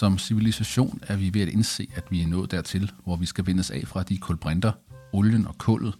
Som 0.00 0.18
civilisation 0.18 1.00
er 1.02 1.16
vi 1.16 1.34
ved 1.34 1.42
at 1.42 1.48
indse, 1.48 1.88
at 1.94 2.04
vi 2.10 2.22
er 2.22 2.26
nået 2.26 2.50
dertil, 2.50 2.90
hvor 3.04 3.16
vi 3.16 3.26
skal 3.26 3.46
vendes 3.46 3.70
af 3.70 3.82
fra 3.86 4.02
de 4.02 4.18
kulbrinter, 4.18 4.72
olien 5.12 5.46
og 5.46 5.58
kullet, 5.58 5.94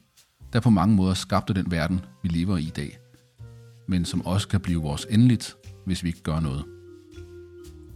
der 0.53 0.61
på 0.61 0.71
mange 0.71 0.97
måder 0.97 1.15
skabte 1.15 1.54
den 1.54 1.71
verden, 1.71 2.01
vi 2.23 2.29
lever 2.29 2.57
i 2.57 2.63
i 2.63 2.73
dag, 2.77 2.99
men 3.89 4.05
som 4.05 4.27
også 4.27 4.49
kan 4.49 4.60
blive 4.60 4.83
vores 4.83 5.06
endeligt, 5.10 5.56
hvis 5.87 6.03
vi 6.03 6.09
ikke 6.09 6.23
gør 6.23 6.41
noget. 6.41 6.65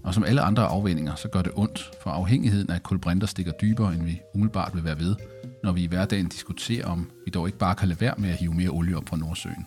Og 0.02 0.14
som 0.14 0.24
alle 0.24 0.40
andre 0.40 0.66
afvendinger, 0.66 1.14
så 1.14 1.28
gør 1.28 1.42
det 1.42 1.52
ondt, 1.56 1.90
for 2.02 2.10
afhængigheden 2.10 2.70
af 2.70 2.82
kulbrinter 2.82 3.26
stikker 3.26 3.52
dybere, 3.52 3.94
end 3.94 4.04
vi 4.04 4.20
umiddelbart 4.34 4.74
vil 4.74 4.84
være 4.84 4.98
ved, 4.98 5.16
når 5.62 5.72
vi 5.72 5.82
i 5.82 5.86
hverdagen 5.86 6.28
diskuterer 6.28 6.86
om, 6.86 7.10
vi 7.24 7.30
dog 7.30 7.48
ikke 7.48 7.58
bare 7.58 7.74
kan 7.74 7.88
lade 7.88 8.00
være 8.00 8.14
med 8.18 8.30
at 8.30 8.36
hive 8.36 8.54
mere 8.54 8.70
olie 8.70 8.96
op 8.96 9.08
fra 9.08 9.16
Nordsøen. 9.16 9.66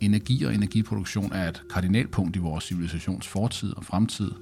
Energi 0.00 0.44
og 0.44 0.54
energiproduktion 0.54 1.32
er 1.32 1.48
et 1.48 1.62
kardinalpunkt 1.70 2.36
i 2.36 2.38
vores 2.38 2.64
civilisations 2.64 3.28
fortid 3.28 3.72
og 3.76 3.84
fremtid, 3.84 4.32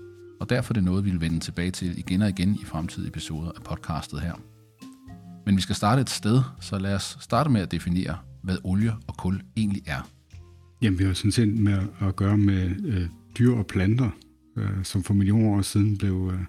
og 0.40 0.50
derfor 0.50 0.72
er 0.72 0.74
det 0.74 0.84
noget, 0.84 1.04
vi 1.04 1.10
vil 1.10 1.20
vende 1.20 1.40
tilbage 1.40 1.70
til 1.70 1.98
igen 1.98 2.22
og 2.22 2.28
igen 2.28 2.58
i 2.62 2.64
fremtidige 2.64 3.08
episoder 3.08 3.52
af 3.56 3.62
podcastet 3.62 4.20
her. 4.20 4.34
Men 5.46 5.56
vi 5.56 5.60
skal 5.60 5.74
starte 5.74 6.00
et 6.00 6.10
sted, 6.10 6.42
så 6.60 6.78
lad 6.78 6.94
os 6.94 7.16
starte 7.20 7.50
med 7.50 7.60
at 7.60 7.70
definere, 7.70 8.18
hvad 8.42 8.56
olie 8.64 8.92
og 9.06 9.16
kul 9.16 9.40
egentlig 9.56 9.82
er. 9.86 10.10
Jamen, 10.82 10.98
vi 10.98 11.04
har 11.04 11.12
sådan 11.12 11.32
set 11.32 11.58
med 11.58 11.86
at 12.00 12.16
gøre 12.16 12.36
med 12.36 12.84
øh, 12.84 13.06
dyr 13.38 13.54
og 13.54 13.66
planter, 13.66 14.10
øh, 14.56 14.84
som 14.84 15.02
for 15.02 15.14
millioner 15.14 15.50
år 15.50 15.62
siden 15.62 15.98
blev 15.98 16.30
øh, 16.34 16.40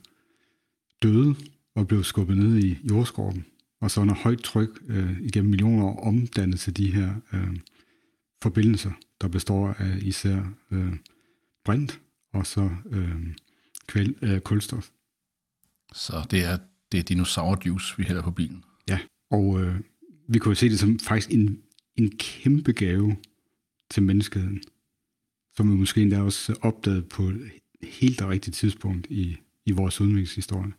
døde 1.04 1.36
og 1.76 1.88
blev 1.88 2.04
skubbet 2.04 2.38
ned 2.38 2.58
i 2.58 2.78
jordskorpen, 2.90 3.46
og 3.82 3.92
så 3.92 4.02
under 4.02 4.16
højt 4.16 4.40
tryk 4.40 4.70
øh, 4.88 5.22
igennem 5.22 5.50
millioner 5.50 5.86
år 5.86 6.08
omdannet 6.08 6.60
til 6.60 6.78
de 6.78 6.94
her 6.94 7.14
øh, 7.34 7.58
forbindelser, 8.42 8.92
der 9.22 9.28
består 9.28 9.76
af 9.80 9.98
især 10.02 10.44
øh, 10.72 10.94
brint 11.66 12.00
og 12.34 12.46
så 12.46 12.70
øh, 12.92 13.22
kvæl, 13.88 14.16
øh, 14.22 14.40
kulstof. 14.40 14.90
Så 15.94 16.28
det 16.32 16.46
er, 16.46 16.58
det 16.92 17.00
er 17.00 17.04
dinosaurjuice, 17.04 17.98
vi 17.98 18.04
hælder 18.04 18.22
på 18.22 18.32
bilen. 18.32 18.64
Ja, 18.90 19.00
og 19.32 19.62
øh, 19.62 19.80
vi 20.28 20.40
kunne 20.40 20.56
se 20.56 20.70
det 20.70 20.80
som 20.80 21.00
faktisk 21.00 21.32
en, 21.32 21.62
en 21.96 22.18
kæmpe 22.18 22.74
gave 22.74 23.16
til 23.92 24.04
menneskeheden, 24.04 24.62
som 25.56 25.72
vi 25.72 25.78
måske 25.78 26.02
endda 26.02 26.22
også 26.22 26.56
opdagede 26.62 27.02
på 27.02 27.24
et 27.24 27.52
helt 27.84 28.22
og 28.22 28.30
rigtigt 28.30 28.56
tidspunkt 28.56 29.08
i, 29.10 29.38
i 29.66 29.72
vores 29.72 30.02
udviklingshistorie. 30.02 30.74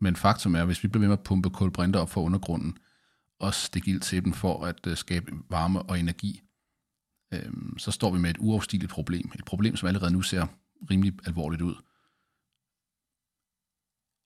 Men 0.00 0.16
faktum 0.16 0.54
er, 0.54 0.60
at 0.60 0.66
hvis 0.66 0.82
vi 0.82 0.88
bliver 0.88 1.00
ved 1.00 1.08
med 1.08 1.18
at 1.18 1.24
pumpe 1.24 1.50
kulbrinter 1.50 2.00
op 2.00 2.10
fra 2.10 2.20
undergrunden, 2.20 2.76
og 3.42 3.54
stikke 3.54 3.90
ild 3.90 4.00
til 4.00 4.24
dem 4.24 4.32
for 4.32 4.64
at 4.64 4.86
uh, 4.86 4.96
skabe 4.96 5.32
varme 5.50 5.82
og 5.82 6.00
energi, 6.00 6.42
øhm, 7.34 7.78
så 7.78 7.90
står 7.90 8.12
vi 8.12 8.18
med 8.18 8.30
et 8.30 8.36
uafstigeligt 8.40 8.92
problem. 8.92 9.30
Et 9.34 9.44
problem, 9.44 9.76
som 9.76 9.88
allerede 9.88 10.12
nu 10.12 10.22
ser 10.22 10.46
rimelig 10.90 11.12
alvorligt 11.26 11.62
ud. 11.62 11.74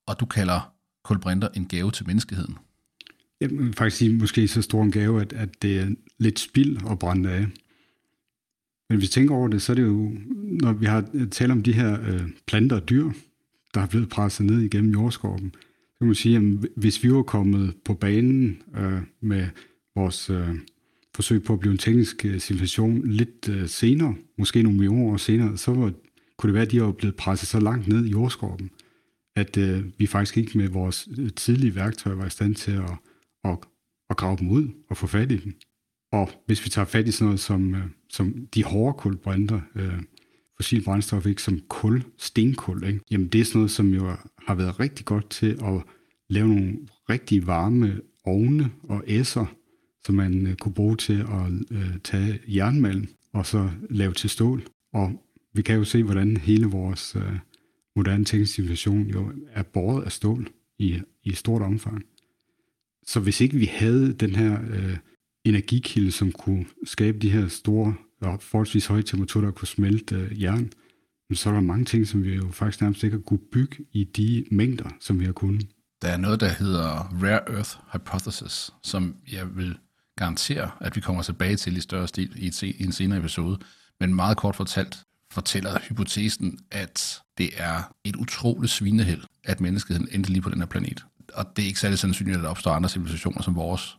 Og 0.06 0.20
du 0.20 0.26
kalder 0.26 0.72
kulbrinter 1.04 1.48
en 1.48 1.66
gave 1.66 1.90
til 1.90 2.06
menneskeheden. 2.06 2.56
Jeg 3.40 3.50
vil 3.50 3.72
faktisk 3.72 3.96
sige 3.96 4.14
måske 4.14 4.48
så 4.48 4.62
stor 4.62 4.82
en 4.82 4.92
gave, 4.92 5.20
at, 5.20 5.32
at 5.32 5.62
det 5.62 5.78
er 5.78 5.86
lidt 6.18 6.38
spild 6.38 6.78
at 6.90 6.98
brænde 6.98 7.30
af. 7.30 7.46
Men 8.88 8.98
hvis 8.98 9.02
vi 9.02 9.06
tænker 9.06 9.34
over 9.34 9.48
det, 9.48 9.62
så 9.62 9.72
er 9.72 9.74
det 9.74 9.82
jo, 9.82 10.12
når 10.62 10.72
vi 10.72 10.86
har 10.86 11.08
øh, 11.14 11.28
talt 11.28 11.52
om 11.52 11.62
de 11.62 11.72
her 11.72 12.00
øh, 12.02 12.28
planter 12.46 12.76
og 12.76 12.88
dyr, 12.88 13.10
der 13.74 13.80
er 13.80 13.86
blevet 13.86 14.08
presset 14.08 14.46
ned 14.46 14.60
igennem 14.60 14.92
jordskorpen, 14.92 15.54
så 15.96 15.98
kan 15.98 16.06
man 16.06 16.14
sige, 16.14 16.36
at 16.36 16.42
hvis 16.76 17.04
vi 17.04 17.12
var 17.12 17.22
kommet 17.22 17.74
på 17.84 17.94
banen 17.94 18.62
øh, 18.76 19.00
med 19.20 19.46
vores 19.96 20.30
øh, 20.30 20.58
forsøg 21.14 21.42
på 21.42 21.52
at 21.52 21.60
blive 21.60 21.72
en 21.72 21.78
teknisk 21.78 22.24
øh, 22.24 22.38
civilisation 22.38 23.08
lidt 23.08 23.48
øh, 23.48 23.68
senere, 23.68 24.14
måske 24.38 24.62
nogle 24.62 24.78
millioner 24.78 25.12
år 25.12 25.16
senere, 25.16 25.56
så 25.56 25.72
var, 25.72 25.92
kunne 26.36 26.48
det 26.48 26.54
være, 26.54 26.64
at 26.64 26.70
de 26.70 26.82
var 26.82 26.92
blevet 26.92 27.16
presset 27.16 27.48
så 27.48 27.60
langt 27.60 27.88
ned 27.88 28.04
i 28.04 28.10
jordskorpen, 28.10 28.70
at 29.36 29.56
øh, 29.56 29.84
vi 29.98 30.06
faktisk 30.06 30.36
ikke 30.36 30.58
med 30.58 30.69
vores 30.69 31.08
øh, 31.19 31.30
tidlige 31.36 31.74
værktøjer 31.74 32.16
var 32.16 32.26
i 32.26 32.30
stand 32.30 32.54
til 32.54 32.72
at, 32.72 32.97
at, 33.44 33.58
at 34.10 34.16
grave 34.16 34.36
dem 34.36 34.50
ud 34.50 34.69
og 34.91 34.97
få 34.97 35.06
fat 35.06 35.32
i 35.32 35.36
dem. 35.36 35.54
Og 36.12 36.30
hvis 36.47 36.64
vi 36.64 36.70
tager 36.70 36.86
fat 36.86 37.08
i 37.08 37.12
sådan 37.12 37.26
noget 37.26 37.41
som, 37.41 37.75
øh, 37.75 37.86
som 38.10 38.46
de 38.54 38.64
hårde 38.64 38.98
kulbrænder, 38.98 39.60
øh, 39.75 40.02
fossil 40.56 40.84
brændstof, 40.84 41.26
ikke 41.26 41.42
som 41.42 41.60
kul, 41.69 42.04
stenkul, 42.19 42.84
ikke? 42.84 43.00
jamen 43.10 43.28
det 43.28 43.41
er 43.41 43.44
sådan 43.44 43.58
noget, 43.58 43.70
som 43.70 43.94
jo 43.94 44.16
har 44.46 44.54
været 44.54 44.80
rigtig 44.80 45.04
godt 45.04 45.30
til 45.30 45.58
at 45.64 45.82
lave 46.28 46.48
nogle 46.48 46.78
rigtig 47.10 47.46
varme 47.46 48.00
ovne 48.25 48.70
og 48.82 49.04
æsser, 49.06 49.46
som 50.04 50.14
man 50.14 50.46
øh, 50.46 50.54
kunne 50.54 50.75
bruge 50.75 50.96
til 50.96 51.20
at 51.20 51.76
øh, 51.76 51.98
tage 52.04 52.41
jernmalm 52.48 53.08
og 53.32 53.46
så 53.46 53.70
lave 53.91 54.12
til 54.12 54.30
stål. 54.30 54.62
Og 54.92 55.22
vi 55.54 55.62
kan 55.62 55.76
jo 55.76 55.84
se, 55.84 56.02
hvordan 56.02 56.36
hele 56.36 56.66
vores 56.66 57.16
øh, 57.16 57.38
moderne 57.96 58.24
teknisk 58.24 58.54
civilisation 58.54 59.06
jo 59.06 59.32
er 59.52 59.62
båret 59.62 60.04
af 60.04 60.12
stål 60.12 60.48
i, 60.78 61.00
i 61.24 61.32
stort 61.32 61.62
omfang. 61.62 62.04
Så 63.06 63.20
hvis 63.20 63.40
ikke 63.40 63.56
vi 63.56 63.64
havde 63.64 64.12
den 64.12 64.36
her 64.36 64.58
øh, 64.70 64.96
energikilde, 65.44 66.12
som 66.12 66.32
kunne 66.32 66.66
skabe 66.84 67.18
de 67.18 67.30
her 67.30 67.48
store 67.48 67.94
og 68.20 68.42
forholdsvis 68.42 68.86
høje 68.86 69.02
temperaturer, 69.02 69.44
der 69.44 69.52
kunne 69.52 69.68
smelte 69.68 70.14
øh, 70.14 70.42
jern, 70.42 70.72
så 71.32 71.48
er 71.48 71.54
der 71.54 71.60
mange 71.60 71.84
ting, 71.84 72.06
som 72.06 72.24
vi 72.24 72.34
jo 72.34 72.50
faktisk 72.50 72.80
nærmest 72.80 73.04
ikke 73.04 73.16
har 73.16 73.22
kunne 73.22 73.40
bygge 73.52 73.76
i 73.92 74.04
de 74.04 74.44
mængder, 74.50 74.88
som 75.00 75.20
vi 75.20 75.24
har 75.24 75.32
kunnet. 75.32 75.66
Der 76.02 76.08
er 76.08 76.16
noget, 76.16 76.40
der 76.40 76.48
hedder 76.48 76.88
Rare 77.22 77.50
Earth 77.54 77.70
Hypothesis, 77.92 78.70
som 78.82 79.16
jeg 79.32 79.56
vil 79.56 79.78
garantere, 80.16 80.70
at 80.80 80.96
vi 80.96 81.00
kommer 81.00 81.22
tilbage 81.22 81.56
til 81.56 81.76
i 81.76 81.80
større 81.80 82.08
stil 82.08 82.32
i, 82.36 82.46
et, 82.46 82.62
i 82.62 82.84
en 82.84 82.92
senere 82.92 83.18
episode. 83.18 83.58
Men 84.00 84.14
meget 84.14 84.36
kort 84.36 84.56
fortalt 84.56 85.06
fortæller 85.36 85.78
hypotesen, 85.88 86.58
at 86.70 87.22
det 87.38 87.50
er 87.56 87.92
et 88.04 88.16
utroligt 88.16 88.72
svineheld, 88.72 89.22
at 89.44 89.60
menneskeheden 89.60 90.08
endte 90.12 90.30
lige 90.30 90.42
på 90.42 90.50
den 90.50 90.58
her 90.58 90.66
planet. 90.66 91.04
Og 91.34 91.56
det 91.56 91.62
er 91.62 91.66
ikke 91.66 91.80
særlig 91.80 91.98
sandsynligt, 91.98 92.36
at 92.36 92.42
der 92.42 92.48
opstår 92.48 92.70
andre 92.70 92.88
civilisationer 92.88 93.42
som 93.42 93.56
vores, 93.56 93.98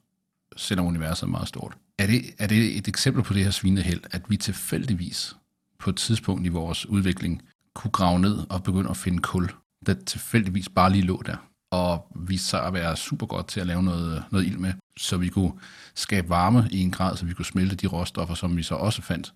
selvom 0.55 0.85
universet 0.85 1.23
er 1.23 1.27
meget 1.27 1.47
stort. 1.47 1.77
Er 1.97 2.07
det, 2.07 2.21
er 2.37 2.47
det 2.47 2.77
et 2.77 2.87
eksempel 2.87 3.23
på 3.23 3.33
det 3.33 3.43
her 3.43 3.51
svineheld, 3.51 4.01
at 4.11 4.21
vi 4.29 4.37
tilfældigvis 4.37 5.35
på 5.79 5.89
et 5.89 5.95
tidspunkt 5.95 6.45
i 6.45 6.49
vores 6.49 6.85
udvikling 6.85 7.41
kunne 7.75 7.91
grave 7.91 8.19
ned 8.19 8.37
og 8.49 8.63
begynde 8.63 8.89
at 8.89 8.97
finde 8.97 9.19
kul, 9.19 9.49
der 9.85 9.93
tilfældigvis 9.93 10.69
bare 10.69 10.91
lige 10.91 11.01
lå 11.01 11.21
der, 11.25 11.37
og 11.71 12.07
viste 12.15 12.47
sig 12.47 12.63
at 12.63 12.73
være 12.73 12.97
super 12.97 13.25
godt 13.25 13.47
til 13.47 13.59
at 13.59 13.67
lave 13.67 13.83
noget, 13.83 14.23
noget 14.31 14.45
ild 14.45 14.57
med, 14.57 14.73
så 14.97 15.17
vi 15.17 15.29
kunne 15.29 15.51
skabe 15.95 16.29
varme 16.29 16.67
i 16.71 16.79
en 16.79 16.91
grad, 16.91 17.17
så 17.17 17.25
vi 17.25 17.33
kunne 17.33 17.45
smelte 17.45 17.75
de 17.75 17.87
råstoffer, 17.87 18.35
som 18.35 18.57
vi 18.57 18.63
så 18.63 18.75
også 18.75 19.01
fandt. 19.01 19.33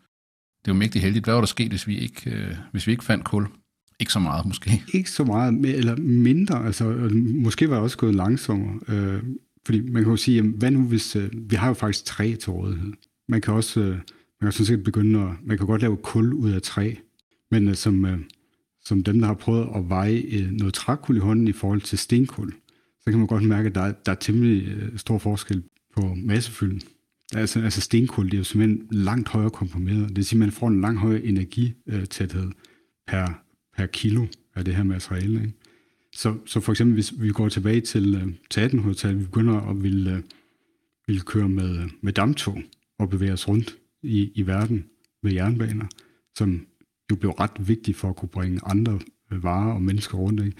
Det 0.66 0.72
var 0.72 0.74
mægtig 0.74 1.02
heldigt. 1.02 1.26
Hvad 1.26 1.34
var 1.34 1.42
der 1.42 1.48
sket, 1.48 1.70
hvis 1.70 1.88
vi 1.88 1.98
ikke, 1.98 2.32
øh, 2.32 2.56
hvis 2.72 2.88
vi 2.88 2.92
ikke 2.92 3.04
fandt 3.04 3.26
kul? 3.26 3.48
Ikke 4.00 4.14
så 4.14 4.20
meget, 4.20 4.46
måske. 4.46 4.84
Ikke 4.94 5.12
så 5.12 5.24
meget, 5.24 5.66
eller 5.66 5.96
mindre. 5.96 6.66
Altså, 6.66 6.84
måske 7.14 7.70
var 7.70 7.76
det 7.76 7.84
også 7.84 7.98
gået 7.98 8.16
langsommere. 8.16 8.80
Øh, 8.88 9.24
fordi 9.66 9.82
man 9.82 10.04
kan 10.04 10.12
jo 10.12 10.18
sige, 10.18 10.36
jamen, 10.36 10.52
hvad 10.52 10.72
nu 10.72 10.82
hvis... 10.82 11.16
Øh, 11.16 11.30
vi 11.34 11.56
har 11.56 11.68
jo 11.68 11.74
faktisk 11.74 12.06
træ 12.06 12.36
til 12.36 12.52
rådighed. 12.52 12.94
Man 13.28 13.42
kan 13.42 13.54
også... 13.54 13.80
Øh, 13.80 13.90
man 13.90 14.02
kan 14.42 14.52
sådan 14.52 14.66
set 14.66 14.84
begynde 14.84 15.20
at... 15.20 15.30
Man 15.44 15.58
kan 15.58 15.68
godt 15.68 15.82
lave 15.82 15.98
kul 15.98 16.34
ud 16.34 16.52
af 16.52 16.62
træ. 16.62 16.94
Men 17.52 17.68
øh, 17.68 17.76
som, 17.76 18.06
øh, 18.06 18.20
som 18.86 19.04
dem, 19.04 19.20
der 19.20 19.28
har 19.28 19.34
prøvet 19.34 19.68
at 19.76 19.90
veje 19.90 20.24
øh, 20.32 20.52
noget 20.52 20.74
trækul 20.74 21.16
i 21.16 21.20
hånden 21.20 21.48
i 21.48 21.52
forhold 21.52 21.82
til 21.82 21.98
stenkul, 21.98 22.54
så 23.02 23.12
kan 23.12 23.18
man 23.18 23.28
godt 23.28 23.44
mærke, 23.44 23.68
at 23.70 23.76
der 23.76 23.92
der 23.92 24.12
er 24.12 24.16
temmelig 24.16 24.68
øh, 24.68 24.98
stor 24.98 25.18
forskel 25.18 25.64
på 25.96 26.16
massefylden. 26.18 26.82
Altså, 27.36 27.62
altså 27.62 27.82
stenkul, 27.82 28.26
det 28.26 28.34
er 28.34 28.38
jo 28.38 28.44
simpelthen 28.44 28.88
langt 28.92 29.30
højere 29.30 29.50
komprimeret. 29.50 30.10
Det 30.10 30.16
vil 30.16 30.26
sige, 30.26 30.38
at 30.38 30.40
man 30.40 30.52
får 30.52 30.68
en 30.68 30.82
langt 30.82 31.00
højere 31.00 31.24
energitæthed 31.24 32.52
per, 33.08 33.44
per 33.78 33.86
kilo 33.86 34.26
af 34.56 34.66
det 34.66 34.76
her 34.76 34.84
materiale. 34.84 35.42
Ikke? 35.42 35.54
Så, 36.16 36.36
så 36.46 36.60
for 36.60 36.72
eksempel, 36.72 36.94
hvis 36.94 37.14
vi 37.22 37.32
går 37.32 37.50
tilbage 37.50 37.82
til, 37.82 38.16
øh, 38.16 38.34
til 38.50 38.68
1800-tallet, 38.68 39.20
vi 39.20 39.26
begynder 39.26 39.70
at 39.70 39.84
ville, 39.84 40.12
øh, 40.12 40.24
ville 41.08 41.22
køre 41.22 41.50
med, 41.50 41.90
med 42.02 42.14
damptog 42.14 42.62
og 43.00 43.10
bevæge 43.10 43.34
os 43.34 43.48
rundt 43.48 43.78
i, 44.04 44.32
i 44.36 44.48
verden 44.48 44.86
med 45.24 45.34
jernbaner, 45.34 45.86
som 46.38 46.66
jo 47.12 47.16
blev 47.16 47.32
ret 47.32 47.68
vigtigt 47.68 47.98
for 47.98 48.10
at 48.10 48.16
kunne 48.16 48.30
bringe 48.30 48.60
andre 48.66 49.00
øh, 49.32 49.44
varer 49.44 49.74
og 49.74 49.82
mennesker 49.82 50.18
rundt. 50.18 50.46
Ikke? 50.46 50.58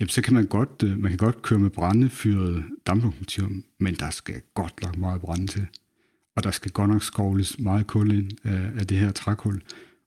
Jamen, 0.00 0.08
så 0.08 0.22
kan 0.22 0.34
man 0.34 0.46
godt, 0.46 0.82
man 0.82 1.10
kan 1.10 1.18
godt 1.18 1.42
køre 1.42 1.58
med 1.58 1.70
brændefyret 1.70 2.64
damplokomotiver, 2.86 3.48
men 3.80 3.94
der 3.94 4.10
skal 4.10 4.40
godt 4.54 4.82
nok 4.82 4.96
meget 4.96 5.20
brænde 5.20 5.46
til. 5.46 5.66
Og 6.36 6.44
der 6.44 6.50
skal 6.50 6.70
godt 6.70 6.90
nok 6.90 7.02
skovles 7.02 7.58
meget 7.58 7.86
kul 7.86 8.12
ind 8.12 8.30
øh, 8.44 8.76
af 8.76 8.86
det 8.86 8.98
her 8.98 9.12
trækul. 9.12 9.62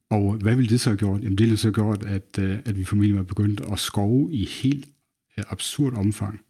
Og 0.09 0.33
hvad 0.33 0.55
ville 0.55 0.69
det 0.69 0.81
så 0.81 0.89
have 0.89 0.97
gjort? 0.97 1.23
Jamen 1.23 1.37
det 1.37 1.45
ville 1.45 1.57
så 1.57 1.71
gjort, 1.71 2.05
at, 2.05 2.39
øh, 2.39 2.59
at 2.65 2.77
vi 2.77 2.83
formentlig 2.83 3.15
var 3.15 3.23
begyndt 3.23 3.61
at 3.71 3.79
skove 3.79 4.33
i 4.33 4.45
helt 4.45 4.85
øh, 5.37 5.43
absurd 5.49 5.93
omfang, 5.93 6.41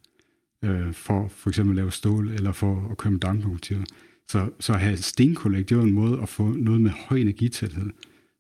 øh, 0.64 0.94
for 0.94 1.28
for 1.28 1.50
eksempel 1.50 1.72
at 1.72 1.76
lave 1.76 1.92
stål, 1.92 2.32
eller 2.32 2.52
for 2.52 2.88
at 2.92 2.98
køre 2.98 3.12
med 3.12 3.20
damplokomotiver. 3.20 3.84
Så, 4.30 4.50
så 4.60 4.74
at 4.74 4.80
have 4.80 4.98
stenkollekt, 4.98 5.70
det 5.70 5.78
var 5.78 5.84
en 5.84 5.94
måde 5.94 6.22
at 6.22 6.30
få 6.30 6.48
noget 6.48 6.82
med 6.82 6.92
høj 6.92 7.18
energitæthed, 7.18 7.90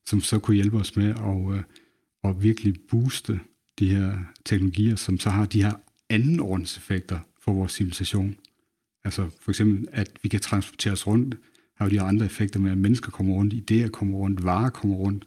som 0.06 0.22
så 0.22 0.40
kunne 0.40 0.56
hjælpe 0.56 0.78
os 0.78 0.96
med 0.96 1.10
at, 1.10 1.56
øh, 1.56 1.64
at 2.24 2.44
virkelig 2.44 2.76
booste 2.90 3.40
de 3.80 3.90
her 3.90 4.14
teknologier, 4.46 4.96
som 4.96 5.20
så 5.20 5.30
har 5.30 5.46
de 5.46 5.64
her 5.64 5.74
andenordenseffekter 6.10 7.20
for 7.42 7.54
vores 7.54 7.72
civilisation. 7.72 8.36
Altså 9.04 9.30
for 9.42 9.52
eksempel, 9.52 9.88
at 9.92 10.12
vi 10.24 10.30
kan 10.30 10.40
transportere 10.40 10.94
os 10.94 11.08
rundt 11.08 11.36
har 11.80 11.86
jo 11.86 11.90
de 11.90 12.02
andre 12.02 12.26
effekter 12.26 12.60
med, 12.60 12.72
at 12.72 12.78
mennesker 12.78 13.12
kommer 13.12 13.36
rundt, 13.36 13.54
idéer 13.54 13.90
kommer 13.90 14.18
rundt, 14.18 14.44
varer 14.44 14.70
kommer 14.70 14.96
rundt. 14.96 15.26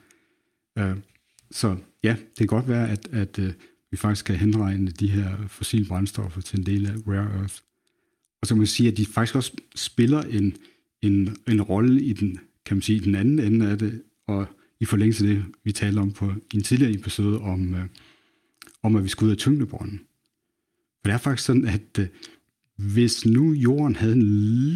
Øh, 0.79 0.97
Så 1.51 1.77
ja, 2.03 2.17
det 2.29 2.39
kan 2.39 2.47
godt 2.47 2.69
være, 2.69 2.91
at, 2.91 3.09
at 3.13 3.39
øh, 3.39 3.53
vi 3.91 3.97
faktisk 3.97 4.25
kan 4.25 4.37
henregne 4.37 4.91
de 4.91 5.09
her 5.11 5.47
fossile 5.49 5.85
brændstoffer 5.85 6.41
til 6.41 6.59
en 6.59 6.67
del 6.67 6.87
af 6.87 6.95
rare 7.07 7.39
earth. 7.39 7.55
Og 8.41 8.47
så 8.47 8.55
kan 8.55 8.59
man 8.59 8.67
sige, 8.67 8.89
at 8.91 8.97
de 8.97 9.07
faktisk 9.07 9.37
også 9.37 9.53
spiller 9.75 10.23
en, 10.23 10.57
en, 11.03 11.37
en 11.49 11.63
rolle 11.63 12.03
i 12.03 12.13
den, 12.13 12.39
kan 12.65 12.77
man 12.77 12.83
sige, 12.83 13.01
den 13.01 13.15
anden 13.15 13.39
ende 13.39 13.71
af 13.71 13.79
det, 13.79 14.03
og 14.27 14.47
i 14.81 14.85
forlængelse 14.85 15.29
af 15.29 15.35
det, 15.35 15.45
vi 15.65 15.73
talte 15.73 15.99
om 15.99 16.13
på 16.13 16.33
i 16.53 16.57
en 16.57 16.63
tidligere 16.63 16.95
episode, 16.95 17.41
om, 17.41 17.75
øh, 17.75 17.85
om 18.83 18.97
at 18.97 19.05
vi 19.05 19.09
skulle 19.09 19.27
ud 19.27 19.33
af 19.33 19.39
tyngdebrønden. 19.39 19.99
For 21.01 21.09
det 21.09 21.13
er 21.13 21.19
faktisk 21.19 21.47
sådan, 21.47 21.65
at 21.65 21.99
øh, 21.99 22.07
hvis 22.77 23.27
nu 23.27 23.53
jorden 23.53 23.97
havde 23.97 24.13
en 24.13 24.23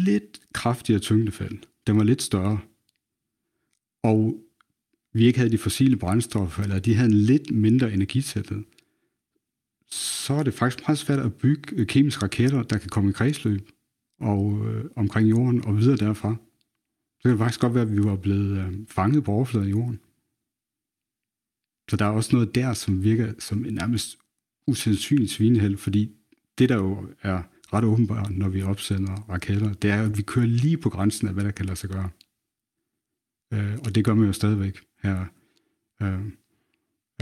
lidt 0.03 0.41
kraftigere 0.53 0.99
tyngdefald, 0.99 1.57
den 1.87 1.97
var 1.97 2.03
lidt 2.03 2.21
større, 2.21 2.59
og 4.03 4.43
vi 5.13 5.25
ikke 5.25 5.39
havde 5.39 5.51
de 5.51 5.57
fossile 5.57 5.97
brændstoffer, 5.97 6.63
eller 6.63 6.79
de 6.79 6.95
havde 6.95 7.09
en 7.09 7.17
lidt 7.17 7.51
mindre 7.51 7.93
energitæthed, 7.93 8.63
så 9.91 10.33
er 10.33 10.43
det 10.43 10.53
faktisk 10.53 10.87
meget 10.87 10.97
svært 10.97 11.19
at 11.19 11.33
bygge 11.33 11.85
kemiske 11.85 12.23
raketter, 12.23 12.63
der 12.63 12.77
kan 12.77 12.89
komme 12.89 13.09
i 13.09 13.13
kredsløb 13.13 13.69
og, 14.19 14.67
øh, 14.67 14.85
omkring 14.95 15.29
jorden 15.29 15.65
og 15.65 15.77
videre 15.77 15.97
derfra. 15.97 16.35
Så 17.19 17.21
kan 17.21 17.31
det 17.31 17.39
faktisk 17.39 17.59
godt 17.59 17.73
være, 17.73 17.83
at 17.83 17.91
vi 17.91 18.03
var 18.03 18.15
blevet 18.15 18.57
øh, 18.57 18.73
fanget 18.89 19.23
på 19.23 19.31
overfladen 19.31 19.67
af 19.67 19.71
jorden. 19.71 19.99
Så 21.89 21.97
der 21.97 22.05
er 22.05 22.09
også 22.09 22.35
noget 22.35 22.55
der, 22.55 22.73
som 22.73 23.03
virker 23.03 23.33
som 23.39 23.65
en 23.65 23.73
nærmest 23.73 24.17
usandsynlig 24.67 25.29
svinehæld, 25.29 25.77
fordi 25.77 26.11
det 26.57 26.69
der 26.69 26.75
jo 26.75 27.09
er 27.21 27.43
ret 27.73 27.83
åbenbart, 27.83 28.31
når 28.31 28.49
vi 28.49 28.61
opsender 28.61 29.15
raketter, 29.29 29.73
det 29.73 29.91
er, 29.91 30.03
at 30.03 30.17
vi 30.17 30.21
kører 30.21 30.45
lige 30.45 30.77
på 30.77 30.89
grænsen 30.89 31.27
af, 31.27 31.33
hvad 31.33 31.43
der 31.43 31.51
kan 31.51 31.65
lade 31.65 31.75
sig 31.75 31.89
gøre. 31.89 32.09
Øh, 33.53 33.77
og 33.85 33.95
det 33.95 34.05
gør 34.05 34.13
man 34.13 34.25
jo 34.25 34.33
stadigvæk 34.33 34.79
her 35.03 35.25
øh, 36.01 36.19